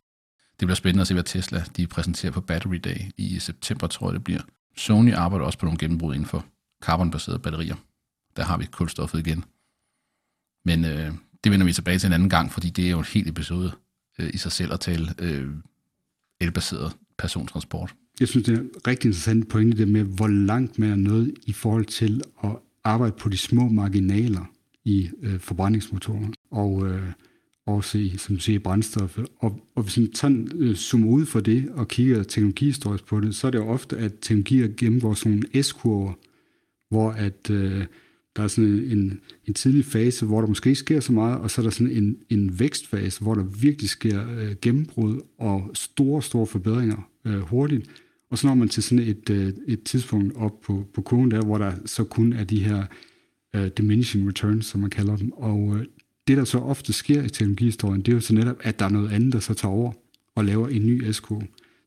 Det 0.60 0.68
bliver 0.68 0.76
spændende 0.76 1.02
at 1.02 1.08
se, 1.08 1.14
hvad 1.14 1.24
Tesla 1.24 1.64
de 1.78 1.88
præsenterer 1.88 2.32
på 2.32 2.42
Battery 2.42 2.80
Day 2.84 2.98
i 3.18 3.40
september, 3.40 3.88
tror 3.88 4.08
jeg 4.08 4.14
det 4.14 4.24
bliver. 4.24 4.42
Sony 4.78 5.14
arbejder 5.14 5.46
også 5.46 5.60
på 5.60 5.66
nogle 5.66 5.80
gennembrud 5.80 6.14
inden 6.14 6.28
for 6.28 6.46
carbonbaserede 6.84 7.40
batterier. 7.40 7.76
Der 8.36 8.44
har 8.44 8.58
vi 8.58 8.66
kulstoffet 8.66 9.28
igen. 9.28 9.46
Men 10.66 10.86
øh, 10.86 11.14
det 11.44 11.52
vender 11.52 11.66
vi 11.66 11.74
tilbage 11.74 12.00
til 12.00 12.08
en 12.08 12.14
anden 12.14 12.30
gang, 12.30 12.52
fordi 12.52 12.70
det 12.70 12.86
er 12.86 12.90
jo 12.90 13.00
en 13.00 13.06
helt 13.06 13.30
episode 13.30 13.72
øh, 14.20 14.30
i 14.34 14.38
sig 14.38 14.52
selv 14.52 14.74
at 14.74 14.80
tale 14.80 15.14
øh, 15.20 15.48
elbaseret 16.42 16.96
persontransport. 17.18 17.96
Jeg 18.20 18.28
synes, 18.28 18.46
det 18.46 18.58
er 18.58 18.64
rigtig 18.88 19.08
interessant 19.08 19.50
pointe 19.50 19.78
det 19.78 19.88
med, 19.88 20.04
hvor 20.04 20.28
langt 20.28 20.80
man 20.80 20.90
er 20.90 20.96
nået 20.96 21.34
i 21.46 21.54
forhold 21.54 21.86
til 21.86 22.22
at 22.44 22.52
arbejde 22.84 23.16
på 23.20 23.30
de 23.30 23.38
små 23.38 23.68
marginaler 23.70 24.52
i 24.86 25.10
øh, 25.22 25.40
forbrændingsmotorer. 25.40 26.28
Og 26.52 26.88
øh, 26.88 27.12
også 27.66 27.98
i, 27.98 28.18
som 28.18 28.36
du 28.36 28.42
siger, 28.42 28.60
brændstoffet. 28.60 29.28
Og, 29.40 29.60
og 29.76 29.84
hvis 29.84 29.98
man 29.98 30.14
sådan, 30.14 30.52
øh, 30.56 30.76
zoomer 30.76 31.08
ud 31.08 31.26
for 31.26 31.40
det 31.40 31.70
og 31.70 31.88
kigger 31.88 32.24
teknologihistorisk 32.24 33.06
på 33.06 33.20
det, 33.20 33.36
så 33.36 33.48
er 33.48 33.52
det 33.52 33.58
jo 33.58 33.68
ofte, 33.68 33.98
at 33.98 34.14
teknologier 34.22 34.68
gennemgår 34.78 35.14
sådan 35.14 35.32
nogle 35.32 35.64
S-kurver, 35.64 36.14
hvor 36.90 37.12
at, 37.12 37.50
øh, 37.50 37.86
der 38.36 38.44
er 38.44 38.48
sådan 38.48 38.70
en, 38.70 39.20
en 39.46 39.54
tidlig 39.54 39.86
fase, 39.86 40.26
hvor 40.26 40.42
der 40.42 40.48
måske 40.48 40.70
ikke 40.70 40.80
sker 40.80 41.00
så 41.00 41.14
meget, 41.14 41.38
og 41.38 41.52
så 41.52 41.62
er 41.62 41.64
der 41.64 41.70
sådan 41.70 41.92
en, 41.92 42.18
en 42.30 42.60
vækstfase, 42.60 43.22
hvor 43.22 43.34
der 43.34 43.44
virkelig 43.44 43.90
sker 43.90 44.26
øh, 44.38 44.56
gennembrud 44.62 45.20
og 45.38 45.72
store, 45.74 46.22
store 46.22 46.48
forbedringer 46.48 47.10
øh, 47.26 47.40
hurtigt. 47.40 47.90
Og 48.30 48.38
så 48.38 48.48
når 48.48 48.56
man 48.56 48.70
til 48.70 48.84
sådan 48.84 49.04
et, 49.08 49.30
øh, 49.30 49.54
et 49.68 49.84
tidspunkt 49.84 50.36
op 50.36 50.62
på, 50.62 50.86
på 50.94 51.02
kurven 51.02 51.32
der, 51.32 51.42
hvor 51.42 51.58
der 51.58 51.72
så 51.86 52.04
kun 52.04 52.34
er 52.34 52.44
de 52.44 52.64
her 52.64 52.86
øh, 53.56 53.68
diminishing 53.68 54.28
returns, 54.28 54.66
som 54.66 54.82
man 54.82 54.90
kalder 54.90 55.18
dem. 55.18 55.32
Og 55.32 55.76
øh, 55.78 55.86
det, 56.28 56.38
der 56.38 56.44
så 56.44 56.58
ofte 56.58 56.94
sker 56.94 57.24
i 57.24 57.30
teknologihistorien, 57.30 58.02
det 58.02 58.12
er 58.12 58.16
jo 58.16 58.22
så 58.22 58.36
netop, 58.36 58.58
at 58.60 58.80
der 58.80 58.86
er 58.86 58.90
noget 58.90 59.12
andet, 59.12 59.34
der 59.34 59.40
så 59.40 59.54
tager 59.54 59.74
over 59.74 59.92
og 60.36 60.46
laver 60.46 60.68
en 60.68 60.86
ny 60.86 61.12
SK. 61.12 61.28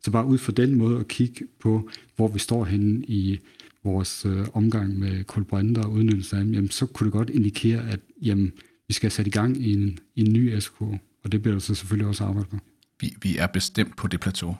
Så 0.02 0.10
bare 0.10 0.26
ud 0.26 0.38
fra 0.38 0.52
den 0.52 0.74
måde 0.74 1.00
at 1.00 1.08
kigge 1.08 1.44
på, 1.60 1.90
hvor 2.16 2.28
vi 2.28 2.38
står 2.38 2.64
henne 2.64 3.04
i 3.04 3.40
vores 3.84 4.26
øh, 4.26 4.46
omgang 4.54 4.98
med 4.98 5.24
kulbrinter 5.24 5.82
og 5.82 5.92
udnyttelse 5.92 6.36
af 6.36 6.44
dem, 6.44 6.54
jamen, 6.54 6.70
så 6.70 6.86
kunne 6.86 7.04
det 7.04 7.12
godt 7.12 7.30
indikere, 7.30 7.88
at 7.90 8.00
jamen, 8.22 8.52
vi 8.88 8.94
skal 8.94 9.10
sætte 9.10 9.28
i 9.28 9.32
gang 9.32 9.56
i 9.56 9.72
en, 9.72 9.98
i 10.14 10.20
en 10.20 10.32
ny 10.32 10.58
SK, 10.58 10.80
og 10.80 11.32
det 11.32 11.42
bliver 11.42 11.54
der 11.54 11.60
så 11.60 11.74
selvfølgelig 11.74 12.08
også 12.08 12.24
arbejdet 12.24 12.50
på. 12.50 12.58
Vi, 13.00 13.14
vi 13.22 13.36
er 13.36 13.46
bestemt 13.46 13.96
på 13.96 14.08
det 14.08 14.20
plateau. 14.20 14.56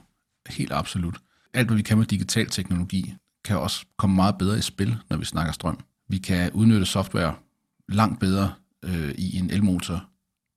Helt 0.49 0.71
absolut. 0.71 1.17
Alt, 1.53 1.67
hvad 1.67 1.77
vi 1.77 1.83
kan 1.83 1.97
med 1.97 2.05
digital 2.05 2.47
teknologi, 2.47 3.13
kan 3.45 3.57
også 3.57 3.85
komme 3.97 4.15
meget 4.15 4.37
bedre 4.37 4.57
i 4.57 4.61
spil, 4.61 4.97
når 5.09 5.17
vi 5.17 5.25
snakker 5.25 5.53
strøm. 5.53 5.79
Vi 6.09 6.17
kan 6.17 6.51
udnytte 6.51 6.85
software 6.85 7.35
langt 7.89 8.19
bedre 8.19 8.53
øh, 8.85 9.11
i 9.17 9.37
en 9.37 9.49
elmotor 9.49 10.09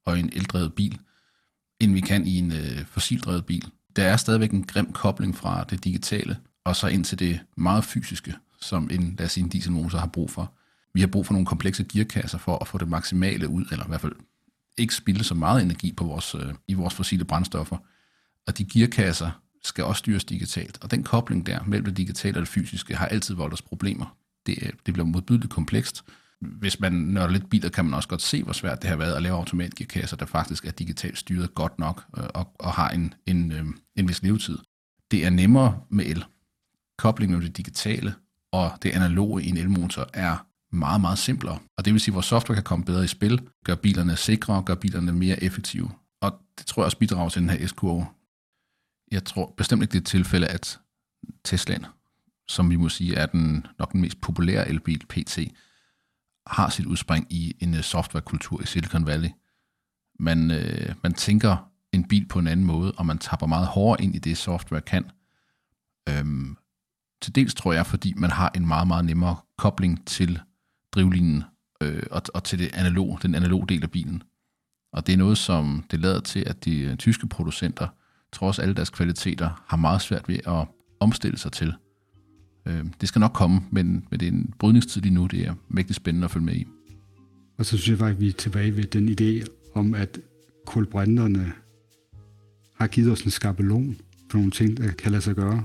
og 0.06 0.18
en 0.18 0.30
eldrevet 0.32 0.74
bil, 0.74 0.98
end 1.80 1.92
vi 1.92 2.00
kan 2.00 2.26
i 2.26 2.38
en 2.38 2.52
øh, 2.52 2.84
fossildrevet 2.86 3.46
bil. 3.46 3.70
Der 3.96 4.04
er 4.04 4.16
stadigvæk 4.16 4.50
en 4.50 4.66
grim 4.66 4.92
kobling 4.92 5.36
fra 5.36 5.64
det 5.64 5.84
digitale, 5.84 6.36
og 6.64 6.76
så 6.76 6.86
ind 6.86 7.04
til 7.04 7.18
det 7.18 7.40
meget 7.56 7.84
fysiske, 7.84 8.34
som 8.62 8.90
en, 8.90 9.14
lad 9.18 9.26
os 9.26 9.32
sige, 9.32 9.44
en 9.44 9.50
dieselmotor 9.50 9.98
har 9.98 10.06
brug 10.06 10.30
for. 10.30 10.52
Vi 10.94 11.00
har 11.00 11.06
brug 11.06 11.26
for 11.26 11.32
nogle 11.32 11.46
komplekse 11.46 11.84
gearkasser 11.84 12.38
for 12.38 12.58
at 12.58 12.68
få 12.68 12.78
det 12.78 12.88
maksimale 12.88 13.48
ud, 13.48 13.64
eller 13.70 13.84
i 13.84 13.88
hvert 13.88 14.00
fald 14.00 14.14
ikke 14.78 14.94
spilde 14.94 15.24
så 15.24 15.34
meget 15.34 15.62
energi 15.62 15.92
på 15.92 16.04
vores, 16.04 16.34
øh, 16.34 16.54
i 16.68 16.74
vores 16.74 16.94
fossile 16.94 17.24
brændstoffer. 17.24 17.76
Og 18.46 18.58
de 18.58 18.64
gearkasser 18.64 19.30
skal 19.64 19.84
også 19.84 19.98
styres 19.98 20.24
digitalt. 20.24 20.78
Og 20.82 20.90
den 20.90 21.02
kobling 21.02 21.46
der 21.46 21.62
mellem 21.64 21.84
det 21.84 21.96
digitale 21.96 22.36
og 22.36 22.40
det 22.40 22.48
fysiske 22.48 22.96
har 22.96 23.06
altid 23.06 23.34
voldt 23.34 23.54
os 23.54 23.62
problemer 23.62 24.16
det, 24.46 24.58
øh, 24.62 24.72
det 24.86 24.94
bliver 24.94 25.06
modbydeligt 25.06 25.52
komplekst. 25.52 26.04
Hvis 26.40 26.80
man 26.80 26.92
nørder 26.92 27.32
lidt 27.32 27.50
biler, 27.50 27.68
kan 27.68 27.84
man 27.84 27.94
også 27.94 28.08
godt 28.08 28.22
se, 28.22 28.42
hvor 28.42 28.52
svært 28.52 28.82
det 28.82 28.90
har 28.90 28.96
været 28.96 29.14
at 29.14 29.22
lave 29.22 29.36
automatgearkasser, 29.36 30.16
der 30.16 30.26
faktisk 30.26 30.64
er 30.64 30.70
digitalt 30.70 31.18
styret 31.18 31.54
godt 31.54 31.78
nok 31.78 32.04
øh, 32.18 32.24
og, 32.34 32.52
og 32.58 32.72
har 32.72 32.90
en, 32.90 33.14
en, 33.26 33.52
øh, 33.52 33.64
en 33.96 34.08
vis 34.08 34.22
levetid. 34.22 34.58
det 35.10 35.26
er 35.26 35.30
nemmere 35.30 35.80
med 35.90 36.06
el. 36.06 36.24
Koblingen 36.98 37.38
med 37.38 37.46
det 37.46 37.56
digitale 37.56 38.14
og 38.52 38.78
det 38.82 38.90
analoge 38.90 39.42
i 39.42 39.48
en 39.48 39.56
elmotor 39.56 40.10
er 40.14 40.46
meget, 40.72 41.00
meget 41.00 41.18
simplere. 41.18 41.58
Og 41.76 41.84
det 41.84 41.92
vil 41.92 42.00
sige, 42.00 42.12
at 42.12 42.14
vores 42.14 42.26
software 42.26 42.56
kan 42.56 42.64
komme 42.64 42.84
bedre 42.84 43.04
i 43.04 43.06
spil, 43.06 43.48
gøre 43.64 43.76
bilerne 43.76 44.16
sikrere, 44.16 44.62
gøre 44.62 44.76
bilerne 44.76 45.12
mere 45.12 45.42
effektive. 45.42 45.90
Og 46.20 46.40
det 46.58 46.66
tror 46.66 46.82
jeg 46.82 46.84
også 46.84 46.98
bidrager 46.98 47.28
til 47.28 47.42
den 47.42 47.50
her 47.50 47.66
SQO. 47.66 48.04
Jeg 49.10 49.24
tror 49.24 49.54
bestemt 49.56 49.82
ikke, 49.82 49.92
det 49.92 49.98
er 49.98 50.02
et 50.02 50.06
tilfælde, 50.06 50.46
at 50.46 50.80
Teslaen, 51.44 51.86
som 52.48 52.70
vi 52.70 52.76
må 52.76 52.88
sige 52.88 53.14
er 53.14 53.26
den 53.26 53.66
nok 53.78 53.92
den 53.92 54.00
mest 54.00 54.20
populære 54.20 54.68
elbil 54.68 55.06
PT, 55.08 55.38
har 56.46 56.68
sit 56.68 56.86
udspring 56.86 57.26
i 57.30 57.56
en 57.60 57.74
øh, 57.74 57.82
softwarekultur 57.82 58.62
i 58.62 58.66
Silicon 58.66 59.06
Valley. 59.06 59.28
Man, 60.18 60.50
øh, 60.50 60.94
man 61.02 61.14
tænker 61.14 61.70
en 61.92 62.08
bil 62.08 62.26
på 62.28 62.38
en 62.38 62.46
anden 62.46 62.66
måde, 62.66 62.92
og 62.92 63.06
man 63.06 63.18
tapper 63.18 63.46
meget 63.46 63.66
hårdere 63.66 64.04
ind 64.04 64.14
i 64.14 64.18
det, 64.18 64.38
software 64.38 64.80
kan. 64.80 65.10
Øhm, 66.08 66.56
til 67.22 67.34
dels 67.34 67.54
tror 67.54 67.72
jeg, 67.72 67.86
fordi 67.86 68.14
man 68.16 68.30
har 68.30 68.50
en 68.54 68.66
meget, 68.66 68.86
meget 68.86 69.04
nemmere 69.04 69.36
kobling 69.58 70.06
til 70.06 70.40
drivlinjen 70.92 71.44
øh, 71.82 72.02
og, 72.10 72.22
og 72.34 72.44
til 72.44 72.58
det 72.58 72.70
analog, 72.74 73.18
den 73.22 73.34
analog 73.34 73.68
del 73.68 73.82
af 73.82 73.90
bilen. 73.90 74.22
Og 74.92 75.06
det 75.06 75.12
er 75.12 75.16
noget, 75.16 75.38
som 75.38 75.84
det 75.90 76.00
lader 76.00 76.20
til, 76.20 76.44
at 76.46 76.64
de 76.64 76.80
øh, 76.80 76.96
tyske 76.96 77.26
producenter, 77.26 77.88
trods 78.32 78.58
alle 78.58 78.74
deres 78.74 78.90
kvaliteter, 78.90 79.64
har 79.66 79.76
meget 79.76 80.02
svært 80.02 80.28
ved 80.28 80.38
at 80.46 80.66
omstille 81.00 81.38
sig 81.38 81.52
til. 81.52 81.74
Øh, 82.66 82.84
det 83.00 83.08
skal 83.08 83.20
nok 83.20 83.32
komme, 83.32 83.60
men, 83.70 84.06
men 84.10 84.20
det 84.20 84.28
er 84.28 84.32
en 84.32 84.54
brydningstid 84.58 85.00
lige 85.00 85.14
nu, 85.14 85.26
det 85.26 85.46
er 85.46 85.54
mægtig 85.68 85.96
spændende 85.96 86.24
at 86.24 86.30
følge 86.30 86.46
med 86.46 86.54
i. 86.54 86.66
Og 87.58 87.66
så 87.66 87.76
synes 87.76 87.88
jeg 87.88 87.98
faktisk, 87.98 88.16
at 88.16 88.20
vi 88.20 88.28
er 88.28 88.32
tilbage 88.32 88.76
ved 88.76 88.84
den 88.84 89.08
idé 89.08 89.46
om, 89.74 89.94
at 89.94 90.18
kulbrænderne 90.66 91.52
har 92.78 92.86
givet 92.86 93.12
os 93.12 93.22
en 93.22 93.30
skabelon 93.30 93.96
for 94.30 94.38
nogle 94.38 94.50
ting, 94.50 94.76
der 94.76 94.92
kan 94.92 95.12
lade 95.12 95.22
sig 95.22 95.34
gøre. 95.34 95.64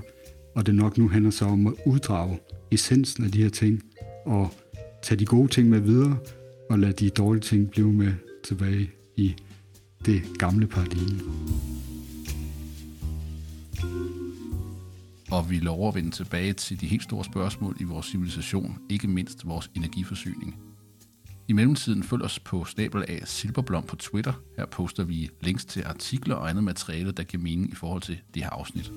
Og 0.54 0.66
det 0.66 0.74
nok 0.74 0.98
nu 0.98 1.08
handler 1.08 1.30
så 1.30 1.44
om 1.44 1.66
at 1.66 1.74
uddrage 1.86 2.38
essensen 2.70 3.24
af 3.24 3.32
de 3.32 3.42
her 3.42 3.50
ting, 3.50 3.82
og 4.26 4.50
tage 5.02 5.18
de 5.18 5.24
gode 5.24 5.48
ting 5.48 5.68
med 5.68 5.80
videre, 5.80 6.18
og 6.70 6.78
lade 6.78 6.92
de 6.92 7.10
dårlige 7.10 7.42
ting 7.42 7.70
blive 7.70 7.92
med 7.92 8.12
tilbage 8.44 8.90
i 9.16 9.34
det 10.06 10.22
gamle 10.38 10.66
paradigme. 10.66 11.20
Og 15.30 15.50
vi 15.50 15.58
lover 15.58 15.88
at 15.88 15.94
vende 15.94 16.10
tilbage 16.10 16.52
til 16.52 16.80
de 16.80 16.86
helt 16.86 17.02
store 17.02 17.24
spørgsmål 17.24 17.76
i 17.80 17.84
vores 17.84 18.06
civilisation, 18.06 18.78
ikke 18.90 19.08
mindst 19.08 19.46
vores 19.46 19.70
energiforsyning. 19.74 20.56
I 21.48 21.52
mellemtiden 21.52 22.02
følg 22.02 22.22
os 22.22 22.38
på 22.38 22.64
snabel 22.64 23.04
af 23.08 23.22
Silberblom 23.24 23.82
på 23.82 23.96
Twitter. 23.96 24.32
Her 24.56 24.66
poster 24.66 25.04
vi 25.04 25.30
links 25.40 25.64
til 25.64 25.82
artikler 25.86 26.34
og 26.34 26.50
andet 26.50 26.64
materiale, 26.64 27.12
der 27.12 27.22
giver 27.22 27.42
mening 27.42 27.72
i 27.72 27.74
forhold 27.74 28.02
til 28.02 28.18
det 28.34 28.42
her 28.42 28.50
afsnit. 28.50 28.92